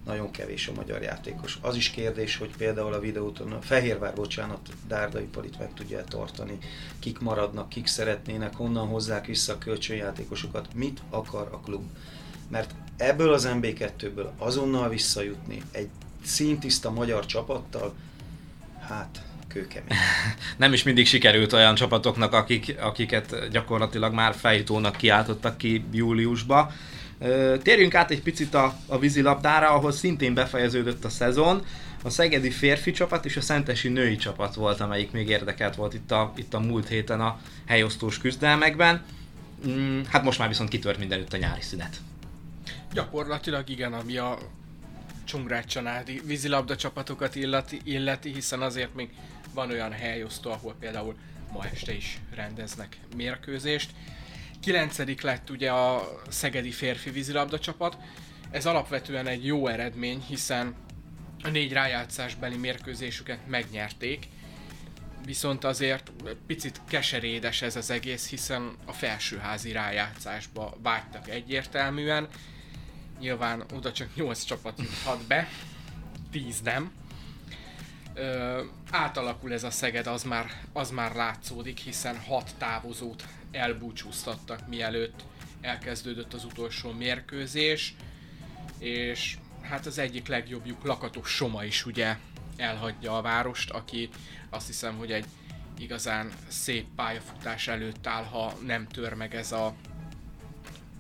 nagyon 0.08 0.30
kevés 0.30 0.68
a 0.68 0.72
magyar 0.72 1.02
játékos. 1.02 1.58
Az 1.60 1.76
is 1.76 1.90
kérdés, 1.90 2.36
hogy 2.36 2.56
például 2.56 2.92
a 2.92 3.00
videóton, 3.00 3.52
a 3.52 3.60
Fehérvár, 3.60 4.14
bocsánat, 4.14 4.68
Dárdai 4.86 5.24
Palit 5.24 5.58
meg 5.58 5.74
tudja 5.74 6.04
tartani, 6.04 6.58
kik 6.98 7.18
maradnak, 7.18 7.68
kik 7.68 7.86
szeretnének, 7.86 8.54
honnan 8.54 8.88
hozzák 8.88 9.26
vissza 9.26 9.52
a 9.52 9.58
kölcsönjátékosokat, 9.58 10.74
mit 10.74 11.00
akar 11.10 11.48
a 11.52 11.60
klub. 11.60 11.82
Mert 12.48 12.74
ebből 12.96 13.32
az 13.32 13.48
MB2-ből 13.50 14.28
azonnal 14.38 14.88
visszajutni 14.88 15.62
egy 15.70 15.88
szintiszta 16.24 16.90
magyar 16.90 17.26
csapattal, 17.26 17.94
hát 18.78 19.22
kőkemény. 19.48 19.96
Nem 20.56 20.72
is 20.72 20.82
mindig 20.82 21.06
sikerült 21.06 21.52
olyan 21.52 21.74
csapatoknak, 21.74 22.32
akik, 22.32 22.76
akiket 22.80 23.48
gyakorlatilag 23.50 24.14
már 24.14 24.34
fejtónak 24.34 24.96
kiáltottak 24.96 25.58
ki 25.58 25.84
júliusba. 25.92 26.72
Térjünk 27.62 27.94
át 27.94 28.10
egy 28.10 28.22
picit 28.22 28.54
a, 28.54 28.74
a 28.86 28.98
vízilabdára, 28.98 29.68
ahol 29.68 29.92
szintén 29.92 30.34
befejeződött 30.34 31.04
a 31.04 31.08
szezon. 31.08 31.64
A 32.02 32.10
szegedi 32.10 32.50
férfi 32.50 32.90
csapat 32.90 33.24
és 33.24 33.36
a 33.36 33.40
szentesi 33.40 33.88
női 33.88 34.16
csapat 34.16 34.54
volt, 34.54 34.80
amelyik 34.80 35.10
még 35.10 35.28
érdekelt 35.28 35.74
volt 35.74 35.94
itt 35.94 36.10
a, 36.10 36.32
itt 36.36 36.54
a 36.54 36.60
múlt 36.60 36.88
héten 36.88 37.20
a 37.20 37.38
helyosztós 37.66 38.18
küzdelmekben. 38.18 39.02
Mm, 39.68 40.00
hát 40.08 40.22
most 40.22 40.38
már 40.38 40.48
viszont 40.48 40.68
kitört 40.68 40.98
mindenütt 40.98 41.32
a 41.32 41.36
nyári 41.36 41.62
szünet. 41.62 41.96
Gyakorlatilag 42.92 43.68
igen, 43.68 43.92
ami 43.92 44.16
a 44.16 44.38
Csongrád 45.24 45.64
Csanádi 45.64 46.20
vízilabda 46.24 46.76
csapatokat 46.76 47.34
illeti, 47.34 47.80
illeti, 47.84 48.32
hiszen 48.32 48.60
azért 48.60 48.94
még 48.94 49.08
van 49.54 49.70
olyan 49.70 49.92
helyosztó, 49.92 50.50
ahol 50.50 50.74
például 50.80 51.16
ma 51.52 51.64
este 51.64 51.92
is 51.92 52.20
rendeznek 52.34 52.98
mérkőzést. 53.16 53.90
Kilencedik 54.60 55.20
lett 55.20 55.50
ugye 55.50 55.70
a 55.70 56.12
Szegedi 56.28 56.70
férfi 56.70 57.10
vízilabda 57.10 57.58
csapat. 57.58 57.96
Ez 58.50 58.66
alapvetően 58.66 59.26
egy 59.26 59.46
jó 59.46 59.66
eredmény, 59.66 60.24
hiszen 60.28 60.74
a 61.42 61.48
négy 61.48 61.72
rájátszásbeli 61.72 62.56
mérkőzésüket 62.56 63.46
megnyerték, 63.46 64.26
viszont 65.24 65.64
azért 65.64 66.10
picit 66.46 66.80
keserédes 66.88 67.62
ez 67.62 67.76
az 67.76 67.90
egész, 67.90 68.28
hiszen 68.28 68.76
a 68.84 68.92
felsőházi 68.92 69.72
rájátszásba 69.72 70.76
vágytak 70.82 71.28
egyértelműen. 71.28 72.28
Nyilván 73.20 73.64
oda 73.74 73.92
csak 73.92 74.14
8 74.14 74.44
csapat 74.44 74.78
juthat 74.78 75.26
be, 75.26 75.48
10 76.30 76.60
nem. 76.60 76.92
Ö, 78.18 78.62
átalakul 78.90 79.52
ez 79.52 79.64
a 79.64 79.70
Szeged, 79.70 80.06
az 80.06 80.22
már, 80.22 80.50
az 80.72 80.90
már 80.90 81.14
látszódik, 81.14 81.78
hiszen 81.78 82.20
hat 82.20 82.50
távozót 82.58 83.24
elbúcsúztattak 83.50 84.68
mielőtt 84.68 85.22
elkezdődött 85.60 86.34
az 86.34 86.44
utolsó 86.44 86.92
mérkőzés, 86.92 87.94
és 88.78 89.36
hát 89.60 89.86
az 89.86 89.98
egyik 89.98 90.26
legjobbjuk 90.26 90.84
Lakatos 90.84 91.30
Soma 91.30 91.64
is 91.64 91.86
ugye 91.86 92.16
elhagyja 92.56 93.16
a 93.16 93.22
várost, 93.22 93.70
aki 93.70 94.08
azt 94.50 94.66
hiszem, 94.66 94.96
hogy 94.96 95.12
egy 95.12 95.26
igazán 95.78 96.30
szép 96.48 96.86
pályafutás 96.96 97.68
előtt 97.68 98.06
áll, 98.06 98.24
ha 98.24 98.52
nem 98.66 98.86
tör 98.88 99.14
meg 99.14 99.34
ez 99.34 99.52
a, 99.52 99.66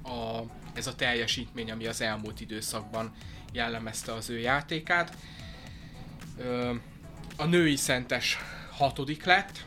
a, 0.02 0.42
ez 0.72 0.86
a 0.86 0.94
teljesítmény, 0.94 1.70
ami 1.70 1.86
az 1.86 2.00
elmúlt 2.00 2.40
időszakban 2.40 3.14
jellemezte 3.52 4.12
az 4.12 4.30
ő 4.30 4.38
játékát. 4.38 5.16
Ö, 6.38 6.74
a 7.36 7.44
női 7.44 7.76
szentes 7.76 8.38
hatodik 8.70 9.24
lett, 9.24 9.66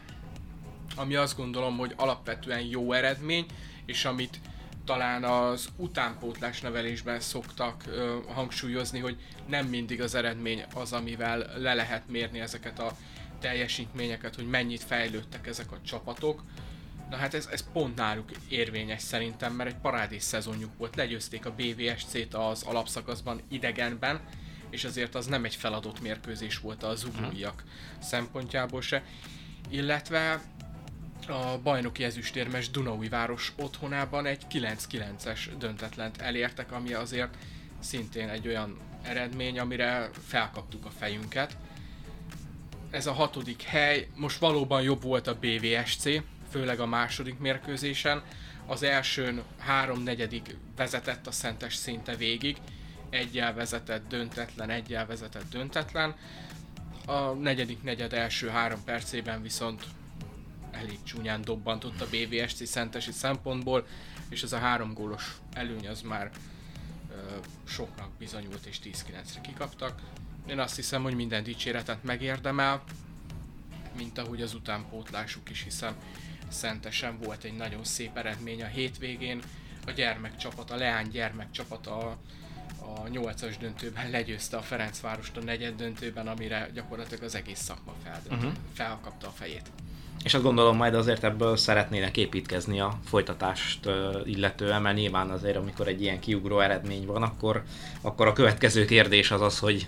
ami 0.96 1.16
azt 1.16 1.38
gondolom, 1.38 1.78
hogy 1.78 1.94
alapvetően 1.96 2.62
jó 2.62 2.94
eredmény, 2.94 3.46
és 3.86 4.06
amit 4.06 4.40
talán 4.86 5.24
az 5.24 5.70
utánpótlás 5.76 6.62
nevelésben 6.62 7.20
szoktak 7.20 7.84
ö, 7.88 8.18
hangsúlyozni, 8.28 9.00
hogy 9.00 9.18
nem 9.48 9.66
mindig 9.66 10.02
az 10.02 10.16
eredmény 10.16 10.64
az, 10.74 10.94
amivel 10.94 11.48
le 11.58 11.74
lehet 11.74 12.04
mérni 12.08 12.40
ezeket 12.40 12.80
a 12.80 12.98
teljesítményeket, 13.40 14.36
hogy 14.36 14.48
mennyit 14.48 14.84
fejlődtek 14.84 15.48
ezek 15.48 15.72
a 15.72 15.82
csapatok. 15.86 16.44
Na 17.10 17.16
hát 17.16 17.34
ez, 17.34 17.48
ez 17.52 17.66
pont 17.74 17.96
náluk 17.96 18.30
érvényes 18.50 19.02
szerintem, 19.02 19.54
mert 19.54 19.70
egy 19.70 19.80
parádés 19.82 20.24
szezonjuk 20.24 20.78
volt. 20.78 20.96
Legyőzték 20.96 21.46
a 21.46 21.56
BVSC-t 21.56 22.34
az 22.34 22.64
alapszakaszban 22.64 23.42
idegenben, 23.50 24.20
és 24.72 24.84
azért 24.84 25.16
az 25.16 25.26
nem 25.26 25.46
egy 25.46 25.56
feladott 25.56 26.02
mérkőzés 26.02 26.60
volt 26.60 26.84
az 26.84 27.00
zuglóiak 27.00 27.64
szempontjából 28.00 28.82
se. 28.82 29.04
Illetve 29.70 30.42
a 31.28 31.58
bajnoki 31.64 32.04
ezüstérmes 32.04 32.70
Dunaui 32.70 33.10
város 33.10 33.54
otthonában 33.56 34.26
egy 34.26 34.42
9-9-es 34.52 35.40
döntetlent 35.58 36.22
elértek, 36.22 36.72
ami 36.72 36.94
azért 36.94 37.38
szintén 37.80 38.30
egy 38.30 38.48
olyan 38.48 38.78
eredmény, 39.02 39.60
amire 39.60 40.10
felkaptuk 40.28 40.86
a 40.86 40.92
fejünket. 41.00 41.58
Ez 42.90 43.08
a 43.08 43.14
hatodik 43.14 43.62
hely, 43.62 44.08
most 44.16 44.40
valóban 44.40 44.82
jobb 44.82 45.02
volt 45.02 45.28
a 45.28 45.38
BVSC, 45.40 46.04
főleg 46.50 46.80
a 46.80 46.86
második 46.86 47.40
mérkőzésen. 47.40 48.24
Az 48.66 48.84
elsőn 48.84 49.44
háromnegyedik 49.58 50.56
vezetett 50.76 51.28
a 51.28 51.32
Szentes 51.32 51.76
szinte 51.76 52.16
végig, 52.16 52.58
egyel 53.12 53.54
vezetett 53.54 54.08
döntetlen, 54.08 54.70
egyel 54.70 55.06
vezetett 55.06 55.50
döntetlen. 55.50 56.16
A 57.06 57.32
negyedik 57.32 57.84
negyed 57.84 58.14
első 58.14 58.48
három 58.48 58.84
percében 58.84 59.42
viszont 59.42 59.86
elég 60.72 61.04
csúnyán 61.04 61.42
dobbantott 61.42 62.02
a 62.02 62.08
BVSC 62.08 62.68
szentesi 62.68 63.12
szempontból, 63.12 63.88
és 64.30 64.44
ez 64.44 64.54
a 64.54 64.58
három 64.58 64.94
gólos 64.94 65.38
előny 65.54 65.88
az 65.88 66.02
már 66.02 66.32
ö, 67.12 67.16
soknak 67.64 68.10
bizonyult, 68.18 68.66
és 68.66 68.80
10-9-re 68.84 69.42
kikaptak. 69.42 70.02
Én 70.48 70.60
azt 70.60 70.76
hiszem, 70.76 71.04
hogy 71.04 71.16
minden 71.16 71.44
dicséretet 71.44 72.04
megérdemel, 72.04 72.84
mint 73.98 74.18
ahogy 74.18 74.42
az 74.42 74.54
utánpótlásuk 74.54 75.50
is, 75.50 75.64
hiszen 75.64 75.96
szentesen 76.48 77.18
volt 77.18 77.44
egy 77.44 77.56
nagyon 77.56 77.84
szép 77.84 78.18
eredmény 78.18 78.64
a 78.64 78.68
hétvégén. 78.68 79.42
A 79.86 79.92
gyermekcsapat, 79.92 80.72
a 80.72 80.76
Leány 80.76 81.10
gyermekcsapat 81.10 81.88
a, 81.88 82.18
a 82.96 83.08
8-as 83.10 83.56
döntőben 83.60 84.10
legyőzte 84.10 84.58
a 84.58 84.62
Ferencvárost 84.62 85.38
a 85.38 85.42
negyed 85.44 85.76
döntőben, 85.76 86.28
amire 86.28 86.70
gyakorlatilag 86.74 87.24
az 87.24 87.36
egész 87.36 87.60
szakma 87.60 87.94
feldönt, 88.04 88.44
uh-huh. 88.44 88.58
felkapta 88.74 89.28
a 89.28 89.32
fejét. 89.32 89.72
És 90.24 90.34
azt 90.34 90.44
gondolom 90.44 90.78
majd 90.78 90.94
azért 90.94 91.24
ebből 91.24 91.58
szeretnének 91.58 92.18
építkezni 92.18 92.80
a 92.80 93.00
folytatást 93.06 93.90
illetően, 94.26 94.82
mert 94.82 94.96
nyilván 94.96 95.30
azért, 95.30 95.56
amikor 95.56 95.88
egy 95.88 96.02
ilyen 96.02 96.20
kiugró 96.20 96.60
eredmény 96.60 97.06
van, 97.06 97.24
akkor, 97.24 97.64
akkor 98.02 98.28
a 98.28 98.34
következő 98.34 98.86
kérdés 98.86 99.32
az 99.32 99.42
az, 99.42 99.60
hogy 99.60 99.88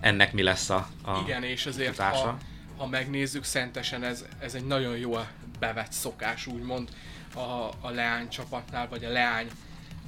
ennek 0.00 0.32
mi 0.32 0.42
lesz 0.42 0.70
a, 0.70 0.88
a 1.04 1.20
Igen, 1.24 1.42
és 1.42 1.66
azért 1.66 1.98
ha, 1.98 2.38
ha 2.76 2.86
megnézzük, 2.86 3.44
szentesen 3.44 4.04
ez, 4.04 4.24
ez 4.38 4.54
egy 4.54 4.66
nagyon 4.66 4.96
jó 4.96 5.18
bevett 5.58 5.92
szokás, 5.92 6.46
úgymond 6.46 6.88
a, 7.34 7.70
a 7.80 7.90
leány 7.90 8.28
csapatnál, 8.28 8.88
vagy 8.88 9.04
a 9.04 9.08
leány 9.08 9.48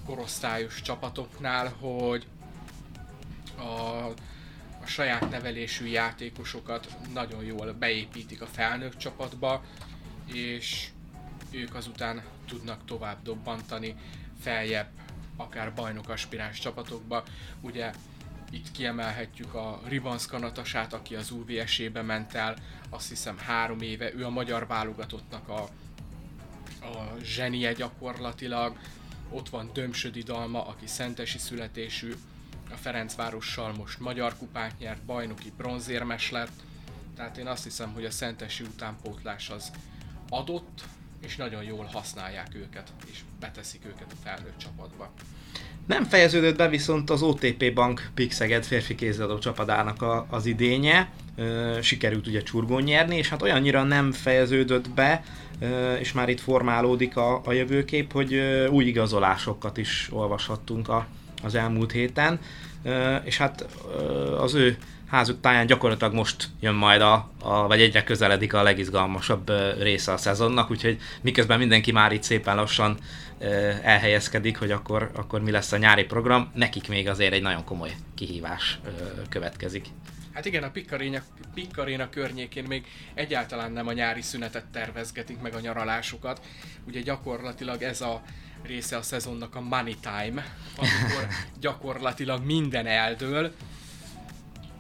korosztályos 0.09 0.83
csapatoknál, 0.83 1.69
hogy 1.69 2.27
a, 3.57 4.07
a 4.83 4.87
saját 4.87 5.31
nevelésű 5.31 5.87
játékosokat 5.87 6.97
nagyon 7.13 7.45
jól 7.45 7.73
beépítik 7.73 8.43
a 8.43 8.47
felnőtt 8.47 8.97
csapatba, 8.97 9.65
és 10.33 10.89
ők 11.51 11.75
azután 11.75 12.23
tudnak 12.47 12.85
tovább 12.85 13.23
dobbantani 13.23 13.95
feljebb, 14.41 14.89
akár 15.37 15.75
bajnok 15.75 16.09
aspiráns 16.09 16.59
csapatokba. 16.59 17.25
Ugye 17.61 17.93
itt 18.51 18.71
kiemelhetjük 18.71 19.55
a 19.55 19.81
Ribanszka 19.87 20.39
Natasát, 20.39 20.93
aki 20.93 21.15
az 21.15 21.31
UVS-ébe 21.31 22.03
ment 22.03 22.35
el, 22.35 22.57
azt 22.91 23.09
hiszem 23.09 23.39
három 23.39 23.81
éve, 23.81 24.15
ő 24.15 24.25
a 24.25 24.31
magyar 24.31 24.67
válogatottnak 24.67 25.49
a, 25.49 25.63
a 26.83 27.17
zsenie 27.23 27.73
gyakorlatilag. 27.73 28.79
Ott 29.31 29.49
van 29.49 29.71
Dömsödi 29.73 30.23
Dalma, 30.23 30.67
aki 30.67 30.87
szentesi 30.87 31.39
születésű, 31.39 32.15
a 32.71 32.77
Ferencvárossal 32.77 33.73
most 33.73 34.01
magyar 34.01 34.37
kupát 34.39 34.79
nyert, 34.79 35.03
bajnoki 35.03 35.53
bronzérmes 35.57 36.31
lett, 36.31 36.63
tehát 37.17 37.37
én 37.37 37.47
azt 37.47 37.65
hiszem, 37.65 37.93
hogy 37.93 38.05
a 38.05 38.11
szentesi 38.11 38.63
utánpótlás 38.63 39.51
az 39.51 39.71
adott, 40.29 40.85
és 41.23 41.37
nagyon 41.37 41.63
jól 41.63 41.85
használják 41.85 42.55
őket, 42.55 42.93
és 43.13 43.19
beteszik 43.41 43.85
őket 43.87 44.13
a 44.13 44.17
felnőtt 44.23 44.59
csapatba. 44.59 45.13
Nem 45.87 46.05
fejeződött 46.05 46.57
be 46.57 46.69
viszont 46.69 47.11
az 47.11 47.23
OTP 47.23 47.75
Bank 47.75 48.11
Pixeged 48.15 48.65
férfi 48.65 48.95
kézilabdó 48.95 49.39
csapadának 49.39 50.03
a, 50.03 50.27
az 50.31 50.47
idénye, 50.47 51.11
sikerült 51.81 52.27
ugye 52.27 52.43
csurgón 52.43 52.83
nyerni, 52.83 53.17
és 53.17 53.29
hát 53.29 53.43
olyannyira 53.43 53.83
nem 53.83 54.13
fejeződött 54.13 54.91
be, 54.91 55.23
és 55.99 56.13
már 56.13 56.29
itt 56.29 56.41
formálódik 56.41 57.17
a, 57.17 57.41
a 57.45 57.53
jövőkép, 57.53 58.13
hogy 58.13 58.35
új 58.71 58.85
igazolásokat 58.85 59.77
is 59.77 60.09
olvashattunk 60.13 60.89
a, 60.89 61.07
az 61.43 61.55
elmúlt 61.55 61.93
héten, 61.93 62.41
és 63.25 63.37
hát 63.37 63.67
az 64.39 64.55
ő 64.55 64.77
házuk 65.07 65.41
táján 65.41 65.67
gyakorlatilag 65.67 66.15
most 66.15 66.49
jön 66.61 66.75
majd 66.75 67.01
a, 67.01 67.31
a, 67.43 67.67
vagy 67.67 67.81
egyre 67.81 68.05
közeledik 68.05 68.55
a 68.55 68.63
legizgalmasabb 68.63 69.53
része 69.79 70.13
a 70.13 70.17
szezonnak, 70.17 70.71
úgyhogy 70.71 70.99
miközben 71.21 71.59
mindenki 71.59 71.93
már 71.93 72.13
itt 72.13 72.23
szépen 72.23 72.57
lassan 72.57 72.99
elhelyezkedik, 73.83 74.59
hogy 74.59 74.71
akkor, 74.71 75.11
akkor 75.15 75.41
mi 75.43 75.51
lesz 75.51 75.73
a 75.73 75.77
nyári 75.77 76.05
program, 76.05 76.51
nekik 76.55 76.89
még 76.89 77.09
azért 77.09 77.33
egy 77.33 77.43
nagyon 77.43 77.65
komoly 77.65 77.95
kihívás 78.15 78.79
következik. 79.29 79.87
Hát 80.39 80.47
igen, 80.47 80.63
a 80.63 80.71
Pikkaréna, 80.71 81.23
Pikkaréna 81.55 82.09
környékén 82.09 82.65
még 82.65 82.87
egyáltalán 83.15 83.73
nem 83.73 83.87
a 83.87 83.93
nyári 83.93 84.23
szünetet 84.23 84.65
tervezgetik 84.65 85.41
meg 85.41 85.55
a 85.55 85.61
nyaralásukat. 85.61 86.41
Ugye 86.87 87.01
gyakorlatilag 87.01 87.83
ez 87.83 88.01
a 88.01 88.23
része 88.63 88.97
a 88.97 89.03
szezonnak 89.03 89.55
a 89.55 89.61
money 89.61 89.97
time, 90.01 90.57
amikor 90.77 91.29
gyakorlatilag 91.61 92.45
minden 92.45 92.87
eldől. 92.87 93.53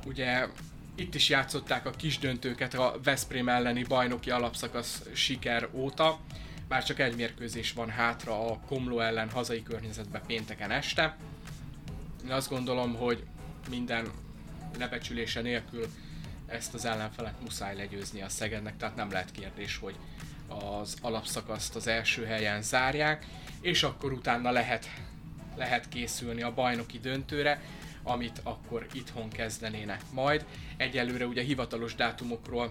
Ugye 0.07 0.47
itt 0.95 1.15
is 1.15 1.29
játszották 1.29 1.87
a 1.87 1.91
kis 1.91 2.19
döntőket 2.19 2.75
a 2.75 3.01
Veszprém 3.03 3.49
elleni 3.49 3.83
bajnoki 3.83 4.31
alapszakasz 4.31 5.03
siker 5.13 5.69
óta, 5.73 6.21
bár 6.69 6.85
csak 6.85 6.99
egy 6.99 7.17
mérkőzés 7.17 7.73
van 7.73 7.91
hátra 7.91 8.51
a 8.51 8.61
Komló 8.67 9.01
ellen 9.01 9.31
hazai 9.31 9.63
környezetben 9.63 10.23
pénteken 10.27 10.71
este. 10.71 11.17
Én 12.25 12.33
azt 12.33 12.49
gondolom, 12.49 12.95
hogy 12.95 13.25
minden 13.71 14.11
lebecsülése 14.79 15.41
nélkül 15.41 15.87
ezt 16.47 16.75
az 16.75 16.85
ellenfelet 16.85 17.43
muszáj 17.43 17.77
legyőzni 17.77 18.23
a 18.23 18.29
Szegednek, 18.29 18.77
tehát 18.77 18.97
nem 18.97 19.11
lehet 19.11 19.31
kérdés, 19.31 19.77
hogy 19.77 19.95
az 20.49 20.97
alapszakaszt 21.01 21.77
az 21.77 21.87
első 21.87 22.25
helyen 22.25 22.63
zárják, 22.63 23.27
és 23.61 23.83
akkor 23.83 24.13
utána 24.13 24.51
lehet, 24.51 24.91
lehet 25.57 25.89
készülni 25.89 26.43
a 26.43 26.55
bajnoki 26.55 26.99
döntőre, 26.99 27.61
amit 28.03 28.41
akkor 28.43 28.87
itthon 28.93 29.29
kezdenének 29.29 30.01
majd. 30.13 30.45
Egyelőre 30.77 31.27
ugye 31.27 31.43
hivatalos 31.43 31.95
dátumokról 31.95 32.69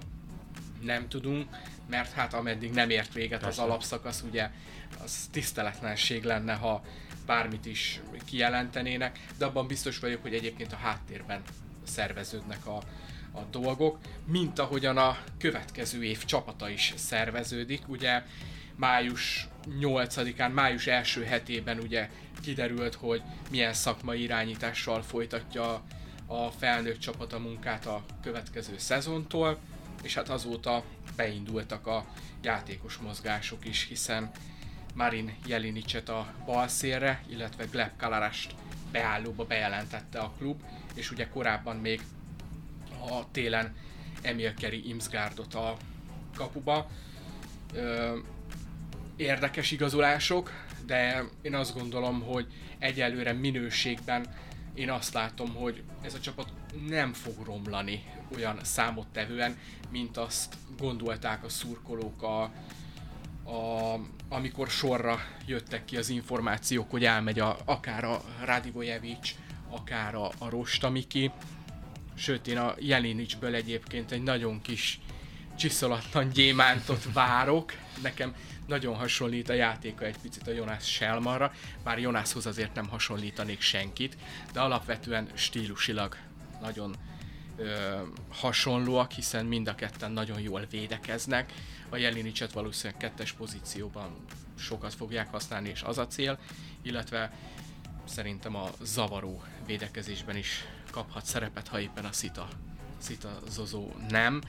nem 0.82 1.08
tudunk, 1.08 1.50
mert 1.90 2.12
hát 2.12 2.34
ameddig 2.34 2.72
nem 2.72 2.90
ért 2.90 3.14
véget 3.14 3.40
Persze. 3.40 3.62
az 3.62 3.68
alapszakasz, 3.68 4.24
ugye 4.28 4.50
az 5.04 5.28
tiszteletlenség 5.32 6.24
lenne, 6.24 6.54
ha 6.54 6.84
bármit 7.26 7.66
is 7.66 8.02
kijelentenének, 8.26 9.20
de 9.38 9.46
abban 9.46 9.68
biztos 9.68 10.00
vagyok, 10.00 10.22
hogy 10.22 10.34
egyébként 10.34 10.74
a 10.74 10.76
háttérben 10.76 11.42
szerveződnek 11.88 12.66
a, 12.66 12.78
a 13.32 13.42
dolgok, 13.52 13.98
mint 14.26 14.60
ahogyan 14.60 14.98
a 14.98 15.18
következő 15.40 16.04
év 16.04 16.26
csapata 16.26 16.70
is 16.70 16.94
szerveződik. 16.96 17.88
Ugye 17.88 18.24
május 18.76 19.48
8-án, 19.80 20.54
május 20.54 20.88
első 20.88 21.24
hetében 21.24 21.80
ugye 21.80 22.10
kiderült, 22.42 22.96
hogy 22.96 23.22
milyen 23.50 23.74
szakmai 23.74 24.22
irányítással 24.22 25.02
folytatja 25.02 25.84
a 26.26 26.50
felnőtt 26.50 27.00
csapat 27.00 27.34
a 27.34 27.40
munkát 27.40 27.86
a 27.86 28.04
következő 28.24 28.74
szezontól, 28.78 29.58
és 30.04 30.14
hát 30.14 30.30
azóta 30.30 30.84
beindultak 31.16 31.88
a 31.88 32.06
játékos 32.42 32.98
mozgások 32.98 33.66
is, 33.66 33.86
hiszen 33.90 34.32
Marin 34.94 35.36
Jelinicet 35.46 36.10
a 36.10 36.34
bal 36.46 36.68
szélre, 36.68 37.24
illetve 37.30 37.66
Gleb 37.66 37.92
Kalarast 37.98 38.56
beállóba 38.98 39.46
bejelentette 39.46 40.20
a 40.20 40.34
klub, 40.38 40.62
és 40.94 41.12
ugye 41.12 41.28
korábban 41.28 41.76
még 41.76 42.02
a 43.10 43.32
télen 43.32 43.76
Emil 44.22 44.54
Keri 44.54 44.90
Imsgárdot 44.90 45.54
a 45.54 45.78
kapuba. 46.36 46.90
Ö, 47.74 48.18
érdekes 49.16 49.72
igazolások, 49.72 50.52
de 50.86 51.24
én 51.42 51.56
azt 51.56 51.74
gondolom, 51.74 52.22
hogy 52.22 52.48
egyelőre 52.80 53.34
minőségben 53.34 54.26
én 54.74 54.90
azt 54.90 55.14
látom, 55.14 55.54
hogy 55.54 55.84
ez 56.02 56.14
a 56.14 56.20
csapat 56.20 56.50
nem 56.88 57.14
fog 57.14 57.46
romlani 57.46 58.04
olyan 58.36 58.60
számottevően, 58.64 59.58
mint 59.90 60.18
azt 60.18 60.56
gondolták 60.78 61.44
a 61.44 61.50
szurkolók 61.50 62.24
a, 62.24 62.52
amikor 64.38 64.70
sorra 64.70 65.20
jöttek 65.46 65.86
ki 65.86 65.98
az 65.98 66.10
információk, 66.10 66.92
hogy 66.92 67.06
elmegy 67.06 67.40
a, 67.40 67.58
akár 67.66 68.04
a 68.04 68.22
Radivojevic, 68.46 69.36
akár 69.70 70.16
a, 70.16 70.32
a 70.38 70.50
Rostamiki. 70.50 71.32
Sőt, 72.16 72.48
én 72.48 72.58
a 72.58 72.76
Jelinicsből 72.80 73.56
egyébként 73.56 74.12
egy 74.12 74.24
nagyon 74.24 74.62
kis 74.62 75.00
csiszolatlan 75.58 76.30
gyémántot 76.30 77.14
várok. 77.14 77.74
Nekem 78.02 78.36
nagyon 78.68 78.96
hasonlít 78.96 79.50
a 79.50 79.54
játéka 79.54 80.06
egy 80.06 80.18
picit 80.22 80.48
a 80.48 80.52
Jonas 80.52 80.92
Selmarra, 80.92 81.54
bár 81.84 82.00
Jonashoz 82.00 82.46
azért 82.46 82.76
nem 82.76 82.88
hasonlítanék 82.88 83.62
senkit, 83.62 84.18
de 84.54 84.60
alapvetően 84.60 85.28
stílusilag 85.34 86.16
nagyon 86.62 86.96
ö, 87.58 88.02
hasonlóak, 88.30 89.12
hiszen 89.12 89.46
mind 89.46 89.68
a 89.68 89.76
ketten 89.76 90.12
nagyon 90.12 90.40
jól 90.40 90.66
védekeznek. 90.70 91.54
A 91.90 91.98
Jelinicset 91.98 92.52
valószínűleg 92.52 93.00
kettes 93.02 93.32
pozícióban 93.32 94.16
sokat 94.58 94.94
fogják 94.94 95.32
használni, 95.32 95.70
és 95.70 95.82
az 95.82 95.98
a 95.98 96.08
cél, 96.08 96.40
illetve 96.82 97.32
szerintem 98.06 98.56
a 98.56 98.70
zavaró 98.82 99.44
védekezésben 99.66 100.38
is 100.38 100.66
kaphat 100.92 101.26
szerepet, 101.26 101.68
ha 101.68 101.80
éppen 101.80 102.06
a 102.06 102.12
Szita, 102.12 102.48
Szita 102.98 103.40
Zozó 103.50 103.92
nem. 104.10 104.42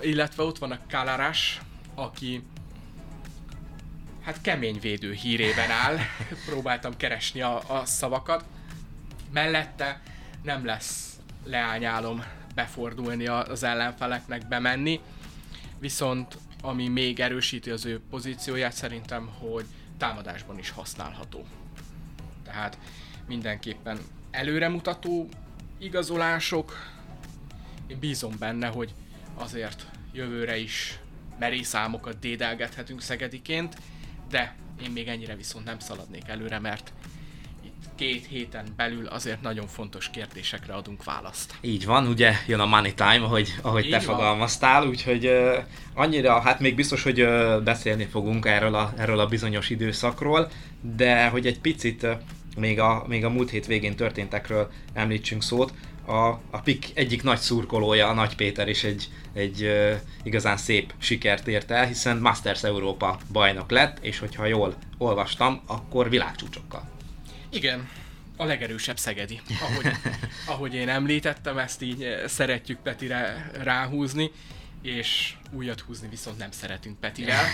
Illetve 0.00 0.42
ott 0.42 0.58
van 0.58 0.70
a 0.70 0.78
Kalaras, 0.88 1.60
aki 1.94 2.42
hát 4.22 4.40
kemény 4.40 4.78
védő 4.80 5.12
hírében 5.12 5.70
áll. 5.70 5.98
Próbáltam 6.46 6.96
keresni 6.96 7.40
a, 7.42 7.80
a 7.80 7.84
szavakat. 7.84 8.44
Mellette 9.32 10.02
nem 10.42 10.64
lesz 10.64 11.19
leányálom 11.44 12.24
befordulni 12.54 13.26
az 13.26 13.62
ellenfeleknek, 13.62 14.48
bemenni. 14.48 15.00
Viszont 15.78 16.38
ami 16.62 16.88
még 16.88 17.20
erősíti 17.20 17.70
az 17.70 17.84
ő 17.84 18.00
pozícióját 18.10 18.72
szerintem, 18.72 19.30
hogy 19.38 19.64
támadásban 19.98 20.58
is 20.58 20.70
használható. 20.70 21.46
Tehát 22.44 22.78
mindenképpen 23.26 23.98
előremutató 24.30 25.28
igazolások. 25.78 26.76
Én 27.86 27.98
bízom 27.98 28.34
benne, 28.38 28.66
hogy 28.66 28.94
azért 29.34 29.86
jövőre 30.12 30.56
is 30.56 30.98
merész 31.38 31.68
számokat 31.68 32.18
dédelgethetünk 32.18 33.02
Szegediként, 33.02 33.76
de 34.30 34.54
én 34.82 34.90
még 34.90 35.08
ennyire 35.08 35.36
viszont 35.36 35.64
nem 35.64 35.78
szaladnék 35.78 36.28
előre, 36.28 36.58
mert 36.58 36.92
két 38.00 38.26
héten 38.26 38.64
belül 38.76 39.06
azért 39.06 39.40
nagyon 39.40 39.66
fontos 39.66 40.10
kérdésekre 40.10 40.72
adunk 40.72 41.04
választ. 41.04 41.54
Így 41.60 41.84
van, 41.84 42.06
ugye 42.06 42.32
jön 42.46 42.60
a 42.60 42.66
money 42.66 42.94
time, 42.94 43.20
ahogy, 43.22 43.54
ahogy 43.62 43.88
te 43.88 43.98
van. 43.98 44.00
fogalmaztál, 44.00 44.86
úgyhogy 44.86 45.26
uh, 45.26 45.56
annyira, 45.94 46.40
hát 46.40 46.60
még 46.60 46.74
biztos, 46.74 47.02
hogy 47.02 47.22
uh, 47.22 47.62
beszélni 47.62 48.04
fogunk 48.04 48.46
erről 48.46 48.74
a, 48.74 48.92
erről 48.96 49.18
a 49.18 49.26
bizonyos 49.26 49.70
időszakról, 49.70 50.50
de 50.80 51.28
hogy 51.28 51.46
egy 51.46 51.60
picit 51.60 52.02
uh, 52.02 52.10
még 52.56 52.80
a, 52.80 53.04
még 53.06 53.24
a 53.24 53.30
múlt 53.30 53.50
hét 53.50 53.66
végén 53.66 53.96
történtekről 53.96 54.70
említsünk 54.92 55.42
szót, 55.42 55.72
a, 56.06 56.28
a 56.50 56.60
PIK 56.64 56.84
egyik 56.94 57.22
nagy 57.22 57.38
szurkolója, 57.38 58.08
a 58.08 58.14
Nagy 58.14 58.36
Péter 58.36 58.68
is 58.68 58.84
egy, 58.84 59.08
egy 59.32 59.62
uh, 59.62 59.92
igazán 60.22 60.56
szép 60.56 60.92
sikert 60.98 61.48
ért 61.48 61.70
el, 61.70 61.86
hiszen 61.86 62.16
Masters 62.16 62.62
Európa 62.62 63.18
bajnok 63.32 63.70
lett, 63.70 63.98
és 64.00 64.18
hogyha 64.18 64.46
jól 64.46 64.74
olvastam, 64.98 65.60
akkor 65.66 66.10
világcsúcsokkal. 66.10 66.98
Igen, 67.50 67.88
a 68.36 68.44
legerősebb 68.44 68.98
Szegedi. 68.98 69.40
Ahogy, 69.60 69.92
ahogy 70.54 70.74
én 70.74 70.88
említettem, 70.88 71.58
ezt 71.58 71.82
így 71.82 72.22
szeretjük 72.26 72.78
Petire 72.78 73.50
ráhúzni, 73.62 74.30
és 74.82 75.34
újat 75.50 75.80
húzni 75.80 76.08
viszont 76.08 76.38
nem 76.38 76.50
szeretünk 76.50 77.00
Petivel, 77.00 77.44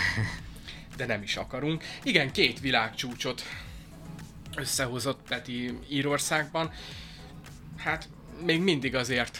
de 0.97 1.05
nem 1.05 1.21
is 1.21 1.35
akarunk. 1.35 1.83
Igen, 2.03 2.31
két 2.31 2.59
világcsúcsot 2.59 3.43
összehozott 4.55 5.19
Peti 5.27 5.79
Írországban. 5.89 6.71
Hát 7.77 8.09
még 8.45 8.61
mindig 8.61 8.95
azért 8.95 9.37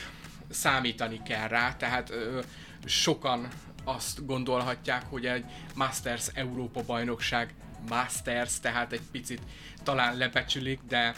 számítani 0.49 1.21
kell 1.23 1.47
rá, 1.47 1.75
tehát 1.75 2.09
ö, 2.09 2.41
sokan 2.85 3.47
azt 3.83 4.25
gondolhatják, 4.25 5.03
hogy 5.09 5.25
egy 5.25 5.45
Masters 5.75 6.27
Európa 6.33 6.83
bajnokság 6.85 7.53
Masters, 7.89 8.59
tehát 8.59 8.91
egy 8.91 9.01
picit 9.11 9.41
talán 9.83 10.17
lebecsülik, 10.17 10.79
de 10.87 11.13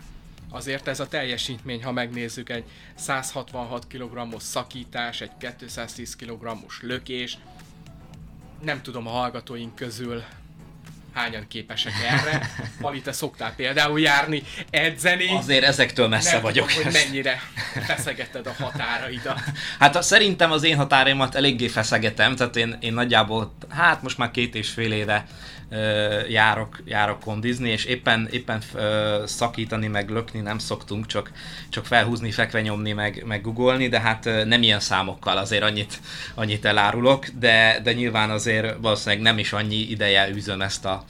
azért 0.49 0.87
ez 0.87 0.99
a 0.99 1.07
teljesítmény, 1.07 1.83
ha 1.83 1.91
megnézzük, 1.91 2.49
egy 2.49 2.63
166 2.95 3.87
kg-os 3.87 4.43
szakítás, 4.43 5.21
egy 5.21 5.31
210 5.57 6.15
kg-os 6.15 6.81
lökés, 6.81 7.37
nem 8.61 8.81
tudom 8.81 9.07
a 9.07 9.11
hallgatóink 9.11 9.75
közül 9.75 10.23
hányan 11.13 11.47
képesek 11.47 11.93
erre. 12.09 12.49
Pali, 12.81 13.01
te 13.01 13.11
szoktál 13.11 13.53
például 13.55 13.99
járni, 13.99 14.43
edzeni. 14.69 15.27
Azért 15.35 15.63
ezektől 15.63 16.07
messze 16.07 16.33
Nem 16.33 16.41
vagyok. 16.41 16.67
Tudom, 16.67 16.83
hogy 16.83 16.93
mennyire 16.93 17.41
feszegeted 17.85 18.47
a 18.47 18.53
határaidat. 18.59 19.41
Hát 19.79 19.95
a, 19.95 20.01
szerintem 20.01 20.51
az 20.51 20.63
én 20.63 20.75
határaimat 20.75 21.35
eléggé 21.35 21.67
feszegetem, 21.67 22.35
tehát 22.35 22.55
én, 22.55 22.77
én 22.79 22.93
nagyjából, 22.93 23.55
hát 23.69 24.01
most 24.01 24.17
már 24.17 24.31
két 24.31 24.55
és 24.55 24.69
fél 24.69 24.91
éve 24.91 25.25
járok, 26.27 26.81
járok 26.85 27.19
kondizni, 27.19 27.69
és 27.69 27.85
éppen, 27.85 28.27
éppen 28.31 28.61
szakítani, 29.25 29.87
meg 29.87 30.09
lökni 30.09 30.39
nem 30.39 30.57
szoktunk, 30.57 31.05
csak, 31.05 31.31
csak 31.69 31.85
felhúzni, 31.85 32.31
fekve 32.31 32.61
nyomni, 32.61 32.91
meg, 32.91 33.23
meg 33.25 33.41
googolni, 33.41 33.87
de 33.87 33.99
hát 33.99 34.29
nem 34.45 34.63
ilyen 34.63 34.79
számokkal, 34.79 35.37
azért 35.37 35.63
annyit, 35.63 35.99
annyit 36.35 36.65
elárulok, 36.65 37.25
de, 37.27 37.79
de 37.83 37.93
nyilván 37.93 38.29
azért 38.29 38.75
valószínűleg 38.81 39.23
nem 39.23 39.37
is 39.37 39.53
annyi 39.53 39.75
ideje 39.75 40.29
űzöm 40.29 40.61
ezt 40.61 40.85
a 40.85 41.03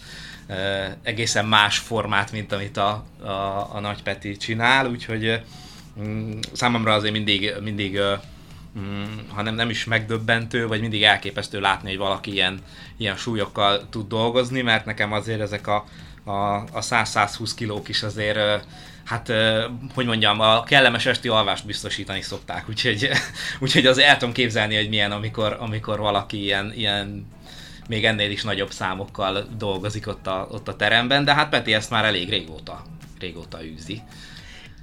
egészen 1.03 1.45
más 1.45 1.77
formát, 1.77 2.31
mint 2.31 2.51
amit 2.51 2.77
a, 2.77 3.05
a, 3.21 3.29
a 3.75 3.79
Nagy 3.79 4.03
Peti 4.03 4.37
csinál, 4.37 4.89
úgyhogy 4.89 5.41
mm, 6.01 6.39
számomra 6.53 6.93
azért 6.93 7.13
mindig, 7.13 7.53
mindig 7.63 7.99
mm, 8.79 9.03
ha 9.27 9.41
nem, 9.41 9.69
is 9.69 9.85
megdöbbentő, 9.85 10.67
vagy 10.67 10.81
mindig 10.81 11.03
elképesztő 11.03 11.59
látni, 11.59 11.89
hogy 11.89 11.97
valaki 11.97 12.31
ilyen, 12.31 12.59
ilyen 12.97 13.15
súlyokkal 13.15 13.89
tud 13.89 14.07
dolgozni, 14.07 14.61
mert 14.61 14.85
nekem 14.85 15.11
azért 15.11 15.41
ezek 15.41 15.67
a, 15.67 15.85
a, 16.23 16.55
a 16.55 16.79
100-120 16.79 17.51
kilók 17.55 17.89
is 17.89 18.03
azért 18.03 18.67
hát, 19.09 19.31
hogy 19.93 20.05
mondjam, 20.05 20.39
a 20.39 20.63
kellemes 20.63 21.05
esti 21.05 21.27
alvást 21.27 21.65
biztosítani 21.65 22.21
szokták, 22.21 22.69
úgyhogy, 22.69 23.09
úgyhogy 23.59 23.85
azért 23.85 24.07
el 24.07 24.17
tudom 24.17 24.33
képzelni, 24.33 24.75
hogy 24.75 24.89
milyen, 24.89 25.11
amikor, 25.11 25.57
amikor 25.59 25.99
valaki 25.99 26.43
ilyen, 26.43 26.73
ilyen 26.75 27.27
még 27.87 28.05
ennél 28.05 28.31
is 28.31 28.43
nagyobb 28.43 28.71
számokkal 28.71 29.47
dolgozik 29.57 30.07
ott 30.07 30.27
a, 30.27 30.47
ott 30.51 30.67
a 30.67 30.75
teremben, 30.75 31.25
de 31.25 31.33
hát 31.33 31.49
Peti 31.49 31.73
ezt 31.73 31.89
már 31.89 32.05
elég 32.05 32.29
régóta, 32.29 32.81
régóta 33.19 33.63
űzi. 33.63 34.01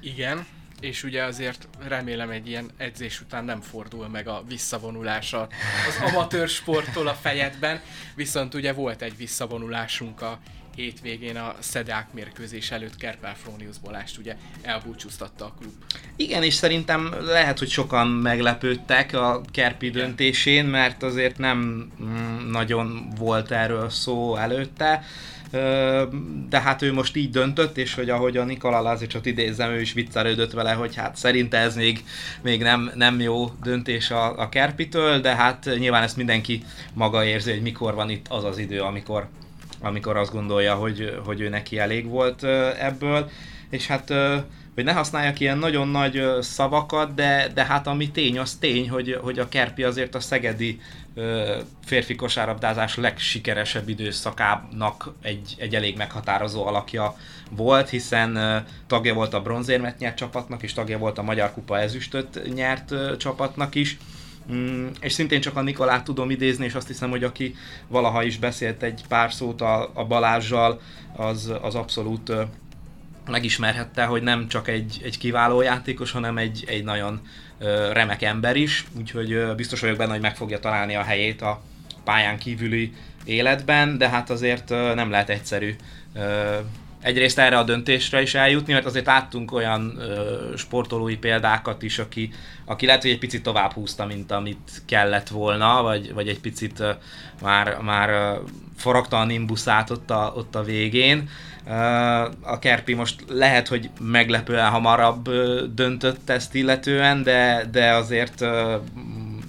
Igen, 0.00 0.46
és 0.80 1.02
ugye 1.02 1.22
azért 1.22 1.68
remélem 1.88 2.30
egy 2.30 2.48
ilyen 2.48 2.70
edzés 2.76 3.20
után 3.20 3.44
nem 3.44 3.60
fordul 3.60 4.08
meg 4.08 4.28
a 4.28 4.44
visszavonulása 4.48 5.48
az 5.88 6.10
amatőr 6.10 6.48
sporttól 6.48 7.06
a 7.06 7.14
fejedben, 7.14 7.80
viszont 8.14 8.54
ugye 8.54 8.72
volt 8.72 9.02
egy 9.02 9.16
visszavonulásunk 9.16 10.22
a 10.22 10.38
hétvégén 10.76 11.36
a 11.36 11.54
Szedák 11.58 12.12
mérkőzés 12.12 12.70
előtt 12.70 12.96
Kerpel 12.96 13.36
Frónius 13.36 13.78
Bolást 13.78 14.18
ugye 14.18 14.36
elbúcsúztatta 14.62 15.44
a 15.44 15.54
klub. 15.60 15.72
Igen, 16.16 16.42
és 16.42 16.54
szerintem 16.54 17.14
lehet, 17.20 17.58
hogy 17.58 17.68
sokan 17.68 18.06
meglepődtek 18.06 19.12
a 19.12 19.40
Kerpi 19.52 19.86
Igen. 19.86 20.00
döntésén, 20.00 20.64
mert 20.64 21.02
azért 21.02 21.38
nem 21.38 21.58
mm, 22.02 22.50
nagyon 22.50 23.12
volt 23.18 23.50
erről 23.50 23.90
szó 23.90 24.36
előtte. 24.36 25.04
De 26.48 26.60
hát 26.60 26.82
ő 26.82 26.92
most 26.92 27.16
így 27.16 27.30
döntött, 27.30 27.76
és 27.76 27.94
hogy 27.94 28.10
ahogy 28.10 28.36
a 28.36 28.44
Nikola 28.44 28.80
Lazicsot 28.80 29.26
idézem, 29.26 29.70
ő 29.70 29.80
is 29.80 29.92
viccelődött 29.92 30.52
vele, 30.52 30.72
hogy 30.72 30.94
hát 30.94 31.16
szerinte 31.16 31.58
ez 31.58 31.76
még, 31.76 32.04
még 32.42 32.62
nem, 32.62 32.90
nem 32.94 33.20
jó 33.20 33.50
döntés 33.62 34.10
a, 34.10 34.38
a 34.38 34.48
Kerpitől, 34.48 35.20
de 35.20 35.34
hát 35.34 35.70
nyilván 35.78 36.02
ezt 36.02 36.16
mindenki 36.16 36.64
maga 36.92 37.24
érzi, 37.24 37.50
hogy 37.50 37.62
mikor 37.62 37.94
van 37.94 38.10
itt 38.10 38.26
az 38.28 38.44
az 38.44 38.58
idő, 38.58 38.80
amikor, 38.80 39.28
amikor 39.80 40.16
azt 40.16 40.32
gondolja, 40.32 40.74
hogy, 40.74 41.18
hogy 41.24 41.40
ő 41.40 41.48
neki 41.48 41.78
elég 41.78 42.06
volt 42.08 42.44
ebből, 42.78 43.30
és 43.70 43.86
hát 43.86 44.12
hogy 44.74 44.84
ne 44.84 44.92
használjak 44.92 45.40
ilyen 45.40 45.58
nagyon 45.58 45.88
nagy 45.88 46.22
szavakat, 46.40 47.14
de, 47.14 47.50
de 47.54 47.64
hát 47.64 47.86
ami 47.86 48.10
tény, 48.10 48.38
az 48.38 48.54
tény, 48.54 48.90
hogy, 48.90 49.18
hogy 49.22 49.38
a 49.38 49.48
Kerpi 49.48 49.82
azért 49.82 50.14
a 50.14 50.20
szegedi 50.20 50.80
férfi 51.84 52.14
kosárlabdázás 52.14 52.96
legsikeresebb 52.96 53.88
időszakának 53.88 55.12
egy, 55.22 55.54
egy 55.58 55.74
elég 55.74 55.96
meghatározó 55.96 56.66
alakja 56.66 57.16
volt, 57.50 57.88
hiszen 57.88 58.64
tagja 58.86 59.14
volt 59.14 59.34
a 59.34 59.42
bronzérmet 59.42 59.98
nyert 59.98 60.16
csapatnak, 60.16 60.62
és 60.62 60.72
tagja 60.72 60.98
volt 60.98 61.18
a 61.18 61.22
Magyar 61.22 61.52
Kupa 61.52 61.78
ezüstöt 61.78 62.54
nyert 62.54 62.94
csapatnak 63.18 63.74
is. 63.74 63.96
Mm, 64.52 64.86
és 65.00 65.12
szintén 65.12 65.40
csak 65.40 65.56
a 65.56 65.62
Nikolát 65.62 66.04
tudom 66.04 66.30
idézni, 66.30 66.64
és 66.64 66.74
azt 66.74 66.86
hiszem, 66.86 67.10
hogy 67.10 67.24
aki 67.24 67.54
valaha 67.88 68.22
is 68.22 68.38
beszélt 68.38 68.82
egy 68.82 69.00
pár 69.08 69.32
szót 69.32 69.60
a, 69.60 69.90
a 69.94 70.04
Balázsjal, 70.04 70.80
az, 71.16 71.52
az 71.62 71.74
abszolút 71.74 72.32
megismerhette, 73.30 74.04
hogy 74.04 74.22
nem 74.22 74.48
csak 74.48 74.68
egy, 74.68 75.00
egy 75.04 75.18
kiváló 75.18 75.62
játékos, 75.62 76.10
hanem 76.10 76.38
egy, 76.38 76.64
egy 76.66 76.84
nagyon 76.84 77.20
remek 77.92 78.22
ember 78.22 78.56
is, 78.56 78.84
úgyhogy 78.98 79.54
biztos 79.56 79.80
vagyok 79.80 79.96
benne, 79.96 80.12
hogy 80.12 80.20
meg 80.20 80.36
fogja 80.36 80.58
találni 80.58 80.94
a 80.94 81.02
helyét 81.02 81.42
a 81.42 81.62
pályán 82.04 82.38
kívüli 82.38 82.92
életben, 83.24 83.98
de 83.98 84.08
hát 84.08 84.30
azért 84.30 84.68
nem 84.68 85.10
lehet 85.10 85.28
egyszerű 85.28 85.76
egyrészt 87.00 87.38
erre 87.38 87.58
a 87.58 87.62
döntésre 87.62 88.22
is 88.22 88.34
eljutni, 88.34 88.72
mert 88.72 88.86
azért 88.86 89.06
láttunk 89.06 89.52
olyan 89.52 90.00
sportolói 90.56 91.16
példákat 91.16 91.82
is, 91.82 91.98
aki, 91.98 92.30
aki 92.64 92.86
lehet, 92.86 93.02
hogy 93.02 93.10
egy 93.10 93.18
picit 93.18 93.42
tovább 93.42 93.72
húzta, 93.72 94.06
mint 94.06 94.32
amit 94.32 94.82
kellett 94.86 95.28
volna, 95.28 95.82
vagy, 95.82 96.14
vagy 96.14 96.28
egy 96.28 96.40
picit 96.40 96.82
már, 97.42 97.78
már 97.80 98.38
forogta 98.76 99.20
a 99.20 99.24
nimbuszát 99.24 99.90
ott 99.90 100.10
a, 100.10 100.32
ott 100.36 100.54
a 100.54 100.62
végén. 100.62 101.28
A 102.40 102.58
Kerpi 102.58 102.94
most 102.94 103.24
lehet, 103.28 103.68
hogy 103.68 103.90
meglepően 104.00 104.70
hamarabb 104.70 105.30
döntött 105.74 106.30
ezt 106.30 106.54
illetően, 106.54 107.22
de, 107.22 107.68
de 107.70 107.90
azért 107.94 108.44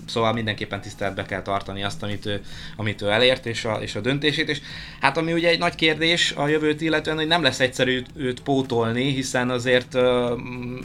szóval 0.07 0.33
mindenképpen 0.33 0.81
tiszteletbe 0.81 1.23
kell 1.25 1.41
tartani 1.41 1.83
azt, 1.83 2.03
amit 2.03 2.25
ő, 2.25 2.41
amit 2.75 3.01
ő 3.01 3.09
elért, 3.09 3.45
és 3.45 3.65
a, 3.65 3.73
és 3.73 3.95
a 3.95 3.99
döntését, 3.99 4.49
és 4.49 4.61
hát 4.99 5.17
ami 5.17 5.33
ugye 5.33 5.49
egy 5.49 5.59
nagy 5.59 5.75
kérdés 5.75 6.31
a 6.31 6.47
jövőt 6.47 6.81
illetően, 6.81 7.17
hogy 7.17 7.27
nem 7.27 7.41
lesz 7.41 7.59
egyszerű 7.59 8.03
őt 8.15 8.41
pótolni, 8.41 9.11
hiszen 9.11 9.49
azért 9.49 9.97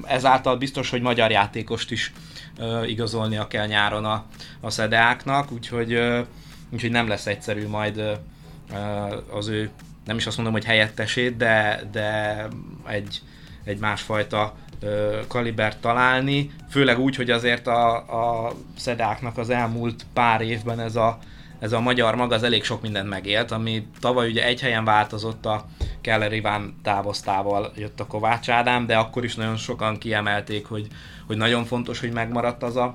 ezáltal 0.05 0.57
biztos, 0.57 0.91
hogy 0.91 1.01
magyar 1.01 1.31
játékost 1.31 1.91
is 1.91 2.13
igazolnia 2.87 3.49
kell 3.49 3.67
nyáron 3.67 4.05
a, 4.05 4.25
a 4.61 4.71
szedeáknak, 4.71 5.53
úgyhogy, 5.53 5.99
úgyhogy 6.71 6.91
nem 6.91 7.09
lesz 7.09 7.27
egyszerű 7.27 7.67
majd 7.67 8.03
az 9.31 9.49
ő 9.49 9.71
nem 10.05 10.17
is 10.17 10.27
azt 10.27 10.37
mondom, 10.37 10.55
hogy 10.55 10.65
helyettesét, 10.65 11.37
de, 11.37 11.83
de 11.93 12.49
egy, 12.87 13.23
egy 13.65 13.79
másfajta 13.79 14.55
kalibert 15.29 15.81
találni, 15.81 16.51
főleg 16.71 16.99
úgy, 16.99 17.17
hogy 17.17 17.31
azért 17.31 17.67
a, 17.67 17.97
a 18.47 18.53
szedáknak 18.77 19.39
az 19.39 19.51
elmúlt 19.51 20.07
pár 20.13 20.41
évben 20.41 20.81
ez 20.81 20.97
a, 20.97 21.19
ez 21.59 21.73
a 21.73 21.81
magyar 21.81 22.15
maga 22.15 22.35
az 22.35 22.43
elég 22.43 22.65
sok 22.65 22.83
mindent 22.83 23.09
megélt, 23.09 23.51
ami 23.51 23.87
tavaly 24.01 24.29
ugye 24.29 24.45
egy 24.45 24.61
helyen 24.61 24.85
változott 24.85 25.47
a 25.47 25.65
Keller 26.01 26.33
Iván 26.33 26.75
távoztával 26.83 27.73
jött 27.77 28.01
a 28.01 28.07
Kovács 28.07 28.49
Ádám, 28.49 28.87
de 28.87 28.97
akkor 28.97 29.25
is 29.25 29.35
nagyon 29.35 29.57
sokan 29.57 29.99
kiemelték, 29.99 30.67
hogy, 30.67 30.87
hogy 31.27 31.37
nagyon 31.37 31.65
fontos, 31.65 32.01
hogy 32.01 32.13
megmaradt 32.13 32.63
az 32.63 32.77
a 32.77 32.95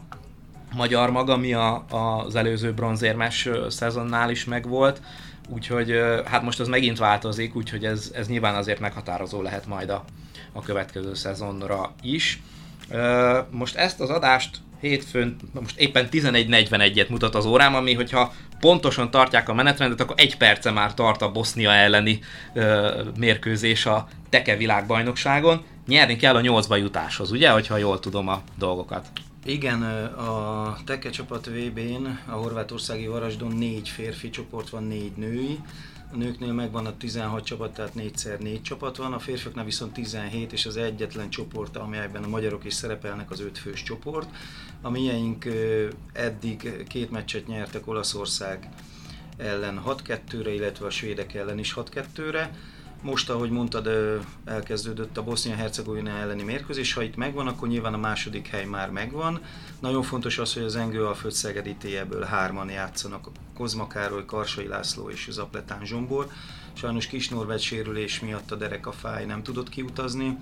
magyar 0.75 1.11
maga, 1.11 1.33
ami 1.33 1.53
a, 1.53 1.85
az 1.89 2.35
előző 2.35 2.73
bronzérmes 2.73 3.49
szezonnál 3.69 4.29
is 4.29 4.45
megvolt. 4.45 5.01
Úgyhogy 5.49 5.99
hát 6.25 6.41
most 6.41 6.59
az 6.59 6.67
megint 6.67 6.97
változik, 6.97 7.55
úgyhogy 7.55 7.85
ez, 7.85 8.11
ez 8.13 8.27
nyilván 8.27 8.55
azért 8.55 8.79
meghatározó 8.79 9.41
lehet 9.41 9.65
majd 9.65 9.89
a, 9.89 10.03
a 10.51 10.61
következő 10.61 11.13
szezonra 11.13 11.93
is. 12.01 12.41
Most 13.49 13.75
ezt 13.75 13.99
az 13.99 14.09
adást 14.09 14.57
hétfőn, 14.81 15.35
most 15.53 15.79
éppen 15.79 16.07
11.41-et 16.11 17.09
mutat 17.09 17.35
az 17.35 17.45
órám, 17.45 17.75
ami 17.75 17.93
hogyha 17.93 18.33
pontosan 18.59 19.11
tartják 19.11 19.49
a 19.49 19.53
menetrendet, 19.53 20.01
akkor 20.01 20.15
egy 20.19 20.37
perce 20.37 20.71
már 20.71 20.93
tart 20.93 21.21
a 21.21 21.31
Bosznia 21.31 21.71
elleni 21.71 22.19
mérkőzés 23.17 23.85
a 23.85 24.07
Teke 24.29 24.55
világbajnokságon. 24.55 25.63
Nyerni 25.87 26.15
kell 26.15 26.35
a 26.35 26.41
nyolcba 26.41 26.75
jutáshoz, 26.75 27.31
ugye, 27.31 27.49
hogyha 27.49 27.77
jól 27.77 27.99
tudom 27.99 28.27
a 28.27 28.41
dolgokat. 28.57 29.07
Igen, 29.45 29.81
a 30.15 30.77
Teke 30.85 31.09
csapat 31.09 31.45
VB-n 31.45 32.19
a 32.25 32.31
horvátországi 32.31 33.07
Varasdon 33.07 33.55
négy 33.55 33.89
férfi 33.89 34.29
csoport 34.29 34.69
van, 34.69 34.83
négy 34.83 35.11
női. 35.15 35.59
A 36.11 36.15
nőknél 36.15 36.53
megvan 36.53 36.85
a 36.85 36.97
16 36.97 37.43
csapat, 37.43 37.73
tehát 37.73 37.91
4x4 37.95 38.39
négy 38.39 38.61
csapat 38.61 38.97
van, 38.97 39.13
a 39.13 39.19
férfiaknál 39.19 39.65
viszont 39.65 39.93
17, 39.93 40.53
és 40.53 40.65
az 40.65 40.77
egyetlen 40.77 41.29
csoport, 41.29 41.77
amelyben 41.77 42.23
a 42.23 42.27
magyarok 42.27 42.65
is 42.65 42.73
szerepelnek, 42.73 43.31
az 43.31 43.39
öt 43.39 43.57
fős 43.57 43.83
csoport. 43.83 44.29
A 44.81 44.89
miénk 44.89 45.45
eddig 46.13 46.85
két 46.87 47.11
meccset 47.11 47.47
nyertek 47.47 47.87
Olaszország 47.87 48.69
ellen 49.37 49.81
6-2-re, 49.85 50.53
illetve 50.53 50.85
a 50.85 50.89
svédek 50.89 51.33
ellen 51.33 51.59
is 51.59 51.73
6-2-re 51.75 52.51
most, 53.01 53.29
ahogy 53.29 53.49
mondtad, 53.49 53.89
elkezdődött 54.45 55.17
a 55.17 55.23
Bosznia-Hercegovina 55.23 56.09
elleni 56.09 56.43
mérkőzés. 56.43 56.93
Ha 56.93 57.01
itt 57.01 57.15
megvan, 57.15 57.47
akkor 57.47 57.67
nyilván 57.67 57.93
a 57.93 57.97
második 57.97 58.47
hely 58.47 58.65
már 58.65 58.89
megvan. 58.89 59.41
Nagyon 59.79 60.03
fontos 60.03 60.37
az, 60.37 60.53
hogy 60.53 60.63
az 60.63 60.75
Engő 60.75 61.05
a 61.05 61.15
Szegedi 61.29 61.97
ebből 61.97 62.23
hárman 62.23 62.69
játszanak. 62.69 63.29
Kozma 63.55 63.87
Károly, 63.87 64.25
Karsai 64.25 64.67
László 64.67 65.09
és 65.09 65.27
Zapletán 65.31 65.85
Zsombor. 65.85 66.27
Sajnos 66.73 67.07
Kis 67.07 67.29
Norvett 67.29 67.59
sérülés 67.59 68.19
miatt 68.19 68.51
a 68.51 68.55
Derek 68.55 68.87
a 68.87 68.91
fáj 68.91 69.25
nem 69.25 69.43
tudott 69.43 69.69
kiutazni. 69.69 70.37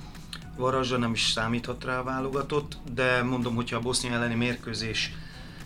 Varazsa 0.58 0.98
nem 0.98 1.12
is 1.12 1.32
számíthat 1.32 1.84
rá 1.84 2.04
válogatott, 2.04 2.78
de 2.94 3.24
mondom, 3.24 3.56
hogyha 3.56 3.78
a 3.78 3.82
Bosznia 3.82 4.14
elleni 4.14 4.36
mérkőzés 4.36 5.14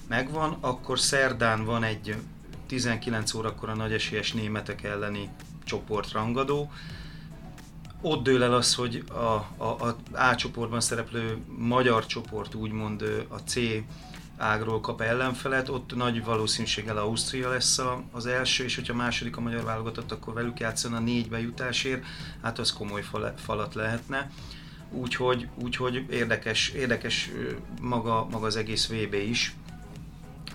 megvan, 0.07 0.57
akkor 0.59 0.99
szerdán 0.99 1.65
van 1.65 1.83
egy 1.83 2.15
19 2.67 3.33
órakor 3.33 3.69
a 3.69 3.75
nagy 3.75 3.93
esélyes 3.93 4.33
németek 4.33 4.83
elleni 4.83 5.29
csoportrangadó. 5.69 6.71
Ott 8.01 8.23
dől 8.23 8.43
el 8.43 8.53
az, 8.53 8.75
hogy 8.75 9.03
a, 9.09 9.63
a, 9.63 9.63
a 9.63 9.95
A 10.13 10.35
csoportban 10.35 10.81
szereplő 10.81 11.37
magyar 11.57 12.05
csoport 12.05 12.55
úgymond 12.55 13.25
a 13.27 13.35
C 13.35 13.55
ágról 14.37 14.81
kap 14.81 15.01
ellenfelet, 15.01 15.69
ott 15.69 15.95
nagy 15.95 16.23
valószínűséggel 16.23 16.97
Ausztria 16.97 17.49
lesz 17.49 17.77
a, 17.77 18.03
az 18.11 18.25
első, 18.25 18.63
és 18.63 18.75
hogyha 18.75 18.93
második 18.93 19.37
a 19.37 19.41
magyar 19.41 19.63
válogatott, 19.63 20.11
akkor 20.11 20.33
velük 20.33 20.59
játszana 20.59 20.97
a 20.97 20.99
négy 20.99 21.29
bejutásért, 21.29 22.05
hát 22.41 22.59
az 22.59 22.73
komoly 22.73 23.03
falat 23.35 23.75
lehetne. 23.75 24.31
Úgyhogy, 24.91 25.47
úgyhogy 25.55 26.05
érdekes, 26.09 26.69
érdekes 26.69 27.29
maga, 27.81 28.27
maga 28.31 28.45
az 28.45 28.55
egész 28.55 28.87
VB 28.87 29.13
is, 29.13 29.55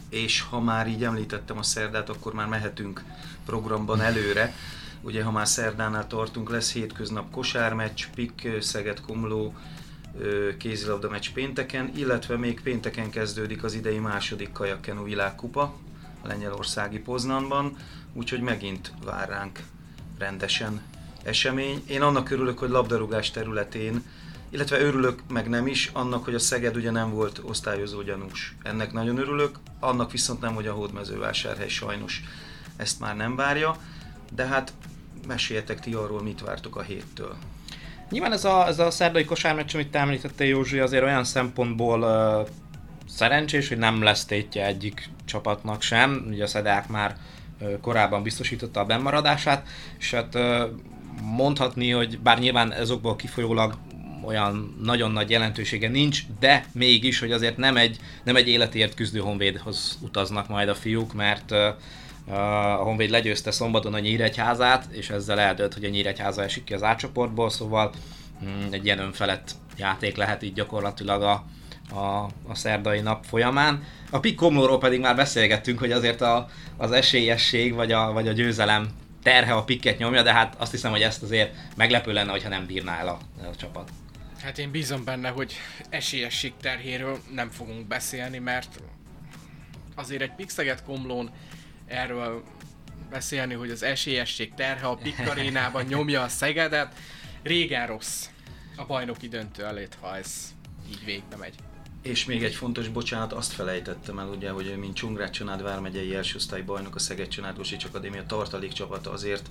és 0.09 0.41
ha 0.41 0.61
már 0.61 0.89
így 0.89 1.05
említettem 1.05 1.59
a 1.59 1.63
szerdát, 1.63 2.09
akkor 2.09 2.35
már 2.35 2.47
mehetünk 2.47 3.05
programban 3.47 4.01
előre. 4.01 4.55
Ugye, 5.05 5.23
ha 5.23 5.31
már 5.31 5.49
szerdánál 5.49 6.07
tartunk, 6.07 6.51
lesz 6.51 6.73
hétköznap 6.73 7.31
kosármeccs, 7.31 8.07
Pik, 8.15 8.49
Szeged, 8.61 9.01
Komló, 9.01 9.55
kézilabda 10.59 11.09
meccs 11.11 11.31
pénteken, 11.35 11.93
illetve 11.97 12.37
még 12.37 12.61
pénteken 12.61 13.11
kezdődik 13.11 13.65
az 13.65 13.75
idei 13.75 13.99
második 13.99 14.53
kajakkenu 14.53 15.03
világkupa 15.03 15.63
a 16.23 16.27
lengyelországi 16.27 16.99
Poznanban, 16.99 17.77
úgyhogy 18.13 18.41
megint 18.41 18.93
vár 19.05 19.29
ránk 19.29 19.61
rendesen 20.19 20.83
esemény. 21.23 21.83
Én 21.87 22.03
annak 22.03 22.31
örülök, 22.31 22.59
hogy 22.59 22.71
labdarúgás 22.71 23.31
területén, 23.31 24.03
illetve 24.51 24.81
örülök 24.81 25.23
meg 25.29 25.49
nem 25.49 25.67
is, 25.67 25.91
annak, 25.93 26.25
hogy 26.25 26.35
a 26.35 26.39
Szeged 26.39 26.77
ugye 26.77 26.91
nem 26.91 27.11
volt 27.11 27.41
osztályozó 27.43 28.03
gyanús. 28.03 28.57
Ennek 28.63 28.93
nagyon 28.93 29.19
örülök, 29.19 29.59
annak 29.81 30.13
viszont 30.13 30.41
nem, 30.41 30.55
hogy 30.55 30.67
a 30.67 30.73
hódmezővásárhely 30.73 31.69
sajnos 31.69 32.23
ezt 32.77 33.01
már 33.01 33.17
nem 33.17 33.37
várja, 33.37 33.77
de 34.35 34.47
hát 34.47 34.73
meséljetek 35.27 35.81
ti 35.81 35.93
arról, 35.93 36.23
mit 36.23 36.41
vártok 36.41 36.77
a 36.77 36.83
héttől. 36.83 37.37
Nyilván 38.11 38.33
ez 38.33 38.45
a, 38.45 38.67
ez 38.67 38.79
a 38.79 38.91
szerdai 38.91 39.25
kosármeccs, 39.25 39.75
amit 39.75 39.91
te 39.91 39.99
említettél 39.99 40.47
Józsi, 40.47 40.79
azért 40.79 41.03
olyan 41.03 41.25
szempontból 41.25 42.03
uh, 42.03 42.49
szerencsés, 43.09 43.69
hogy 43.69 43.79
nem 43.79 44.03
lesz 44.03 44.25
tétje 44.25 44.67
egyik 44.67 45.11
csapatnak 45.25 45.83
sem. 45.83 46.27
Ugye 46.31 46.43
a 46.43 46.47
Szedák 46.47 46.89
már 46.89 47.17
uh, 47.61 47.81
korábban 47.81 48.23
biztosította 48.23 48.81
a 48.81 48.85
bennmaradását, 48.85 49.67
és 49.99 50.11
hát 50.11 50.35
uh, 50.35 50.71
mondhatni, 51.23 51.91
hogy 51.91 52.19
bár 52.19 52.39
nyilván 52.39 52.73
ezokból 52.73 53.17
kifolyólag 53.17 53.77
olyan 54.25 54.77
nagyon 54.83 55.11
nagy 55.11 55.31
jelentősége 55.31 55.89
nincs, 55.89 56.23
de 56.41 56.65
mégis, 56.73 57.19
hogy 57.19 57.33
azért 57.33 57.57
nem 57.57 57.77
egy, 57.77 57.99
nem 58.25 58.37
egy 58.37 58.49
életért 58.49 58.95
küzdő 58.95 59.19
honvédhoz 59.19 59.99
utaznak 60.03 60.49
majd 60.49 60.69
a 60.69 60.75
fiúk, 60.75 61.13
mert 61.15 61.55
A 62.29 62.83
Honvéd 62.83 63.11
legyőzte 63.11 63.51
szombaton 63.51 63.95
a 63.95 63.99
Nyíregyházát, 63.99 64.87
és 64.91 65.11
ezzel 65.11 65.41
eldőlt, 65.41 65.75
hogy 65.75 65.85
a 65.85 65.89
Nyíregyháza 65.89 66.43
esik 66.43 66.65
ki 66.65 66.75
az 66.75 66.83
átcsoportból, 66.83 67.51
szóval 67.51 67.93
mm, 68.45 68.73
egy 68.73 68.85
ilyen 68.85 68.99
önfelett 68.99 69.51
játék 69.77 70.17
lehet 70.17 70.43
így 70.43 70.53
gyakorlatilag 70.53 71.23
a, 71.23 71.45
a, 71.95 72.29
a 72.47 72.55
szerdai 72.55 73.01
nap 73.01 73.25
folyamán. 73.25 73.85
A 74.11 74.21
Pik 74.21 74.35
Komlóról 74.35 74.79
pedig 74.79 75.01
már 75.01 75.17
beszélgettünk, 75.17 75.79
hogy 75.79 75.93
azért 75.93 76.21
a, 76.21 76.49
az 76.77 76.93
esélyesség 76.93 77.75
vagy 77.75 77.93
a, 77.93 78.13
vagy 78.13 78.29
a 78.29 78.33
győzelem 78.33 78.89
terhe 79.23 79.53
a 79.53 79.65
pikket 79.65 79.99
nyomja, 79.99 80.23
de 80.23 80.33
hát 80.33 80.55
azt 80.59 80.71
hiszem, 80.71 80.91
hogy 80.91 81.03
ezt 81.03 81.23
azért 81.23 81.55
meglepő 81.77 82.13
lenne, 82.13 82.31
hogyha 82.31 82.49
nem 82.49 82.67
bírná 82.67 82.99
el 82.99 83.09
a, 83.09 83.19
a 83.51 83.57
csapat. 83.57 83.91
Hát 84.43 84.59
én 84.59 84.71
bízom 84.71 85.05
benne, 85.05 85.29
hogy 85.29 85.55
esélyesség 85.89 86.53
terhéről 86.61 87.19
nem 87.35 87.51
fogunk 87.51 87.87
beszélni, 87.87 88.39
mert 88.39 88.81
azért 89.95 90.23
egy 90.23 90.35
Pixeget 90.37 90.83
Komlón 90.83 91.31
erről 91.87 92.43
beszélni, 93.11 93.55
hogy 93.55 93.71
az 93.71 93.83
esélyesség 93.83 94.55
terhe 94.55 94.87
a 94.87 94.95
Pikkarénában 94.95 95.85
nyomja 95.85 96.23
a 96.23 96.29
Szegedet, 96.29 96.95
régen 97.43 97.87
rossz 97.87 98.27
a 98.77 98.85
bajnoki 98.85 99.29
döntő 99.29 99.65
elét, 99.65 99.97
ha 100.01 100.17
ez 100.17 100.55
így 100.91 101.05
végbe 101.05 101.37
megy. 101.37 101.55
És 102.03 102.25
még 102.25 102.45
egy 102.45 102.55
fontos 102.55 102.89
bocsánat, 102.89 103.33
azt 103.33 103.53
felejtettem 103.53 104.19
el, 104.19 104.29
ugye, 104.29 104.51
hogy 104.51 104.77
mint 104.79 104.95
Csongrád 104.95 105.31
Csanád 105.31 105.63
vármegyei 105.63 106.15
első 106.15 106.37
osztály 106.37 106.63
bajnok, 106.63 106.95
a 106.95 106.99
Szeged 106.99 107.29
Csanád 107.29 107.57
Gosics 107.57 107.85
Akadémia 107.85 108.27
tartalék 108.27 108.73
csapata 108.73 109.11
azért 109.11 109.51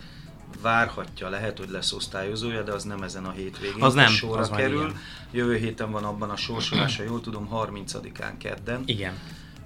várhatja, 0.62 1.30
lehet, 1.30 1.58
hogy 1.58 1.70
lesz 1.70 1.94
osztályozója, 1.94 2.64
de 2.64 2.72
az 2.72 2.84
nem 2.84 3.02
ezen 3.02 3.26
a 3.26 3.32
hétvégén. 3.32 3.82
Az 3.82 3.94
nem, 3.94 4.12
sorra 4.12 4.42
az 4.42 4.50
kerül. 4.50 4.96
Jövő 5.32 5.58
héten 5.58 5.92
van 5.92 6.04
abban 6.04 6.30
a 6.30 6.36
sorsolása, 6.36 7.04
jól 7.04 7.22
tudom, 7.22 7.50
30-án 7.52 8.34
kedden. 8.38 8.84
Igen. 8.86 9.20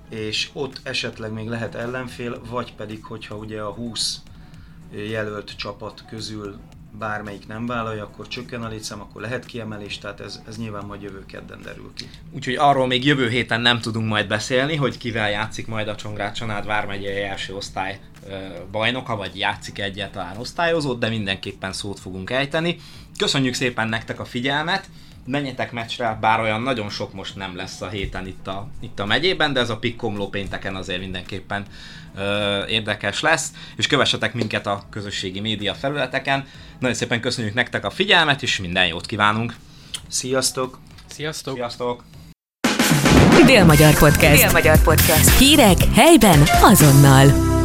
És 0.10 0.50
ott 0.54 0.80
esetleg 0.84 1.32
még 1.32 1.48
lehet 1.48 1.76
ellenfél, 1.76 2.42
vagy 2.50 2.74
pedig, 2.74 3.04
hogyha 3.04 3.36
ugye 3.36 3.62
a 3.62 3.72
20 3.72 4.22
jelölt 4.92 5.56
csapat 5.56 6.04
közül 6.10 6.60
bármelyik 6.98 7.48
nem 7.48 7.66
vállalja, 7.66 8.04
akkor 8.04 8.28
csökken 8.28 8.64
a 8.64 8.68
létszám, 8.68 9.02
akkor 9.02 9.22
lehet 9.22 9.46
kiemelés, 9.46 9.98
tehát 9.98 10.20
ez, 10.20 10.42
ez 10.48 10.58
nyilván 10.58 10.86
majd 10.86 11.02
jövő 11.02 11.26
kedden 11.26 11.62
derül 11.62 11.92
ki. 11.96 12.10
Úgyhogy 12.32 12.56
arról 12.56 12.88
még 12.88 13.06
jövő 13.06 13.30
héten 13.30 13.62
nem 13.62 13.80
tudunk 13.80 14.08
majd 14.08 14.28
beszélni, 14.28 14.76
hogy 14.76 14.98
kivel 14.98 15.30
játszik 15.30 15.68
majd 15.68 15.88
a 15.88 15.96
Csongrád 15.96 16.34
Csanád 16.34 16.66
vármegyei 16.66 17.22
első 17.22 17.56
osztály 17.56 18.00
bajnoka, 18.72 19.16
vagy 19.16 19.38
játszik 19.38 19.80
egyáltalán 19.80 20.38
osztályozót, 20.38 21.00
de 21.00 21.10
mindenképpen 21.10 21.74
szót 21.74 22.00
fogunk 22.00 22.30
ejteni. 22.30 22.78
Köszönjük 23.18 23.54
szépen 23.54 23.88
nektek 23.88 24.20
a 24.20 24.26
figyelmet! 24.26 24.90
Menjetek 25.28 25.72
meccsre, 25.72 26.18
bár 26.22 26.40
olyan 26.40 26.62
nagyon 26.62 26.90
sok 26.90 27.14
most 27.14 27.36
nem 27.36 27.56
lesz 27.56 27.82
a 27.82 27.88
héten 27.88 28.28
itt 28.28 28.48
a, 28.48 28.68
itt 28.80 29.00
a 29.00 29.06
megyében, 29.06 29.54
de 29.54 29.60
ez 29.60 29.70
a 29.70 29.78
pikkomló 29.78 30.30
pénteken 30.30 30.76
azért 30.76 31.00
mindenképpen 31.00 31.66
ö, 32.16 32.66
érdekes 32.66 33.22
lesz, 33.22 33.52
és 33.76 33.88
kövessetek 33.88 34.34
minket 34.34 34.68
a 34.68 34.84
közösségi 34.90 35.40
média 35.40 35.74
felületeken. 35.74 36.48
Nagyon 36.80 36.96
szépen 36.96 37.22
köszönjük 37.22 37.54
nektek 37.54 37.86
a 37.86 37.90
figyelmet, 37.90 38.44
és 38.44 38.60
minden 38.60 38.88
jót 38.88 39.06
kívánunk! 39.06 39.56
Sziasztok! 40.08 40.80
Sziasztok! 41.06 41.56
Sziasztok! 41.56 42.04
Dél-Magyar 43.46 43.98
Podcast. 43.98 44.42
Dél-Magyar 44.42 44.82
Podcast. 44.82 45.38
Hírek 45.38 45.78
helyben 45.94 46.44
azonnal. 46.62 47.57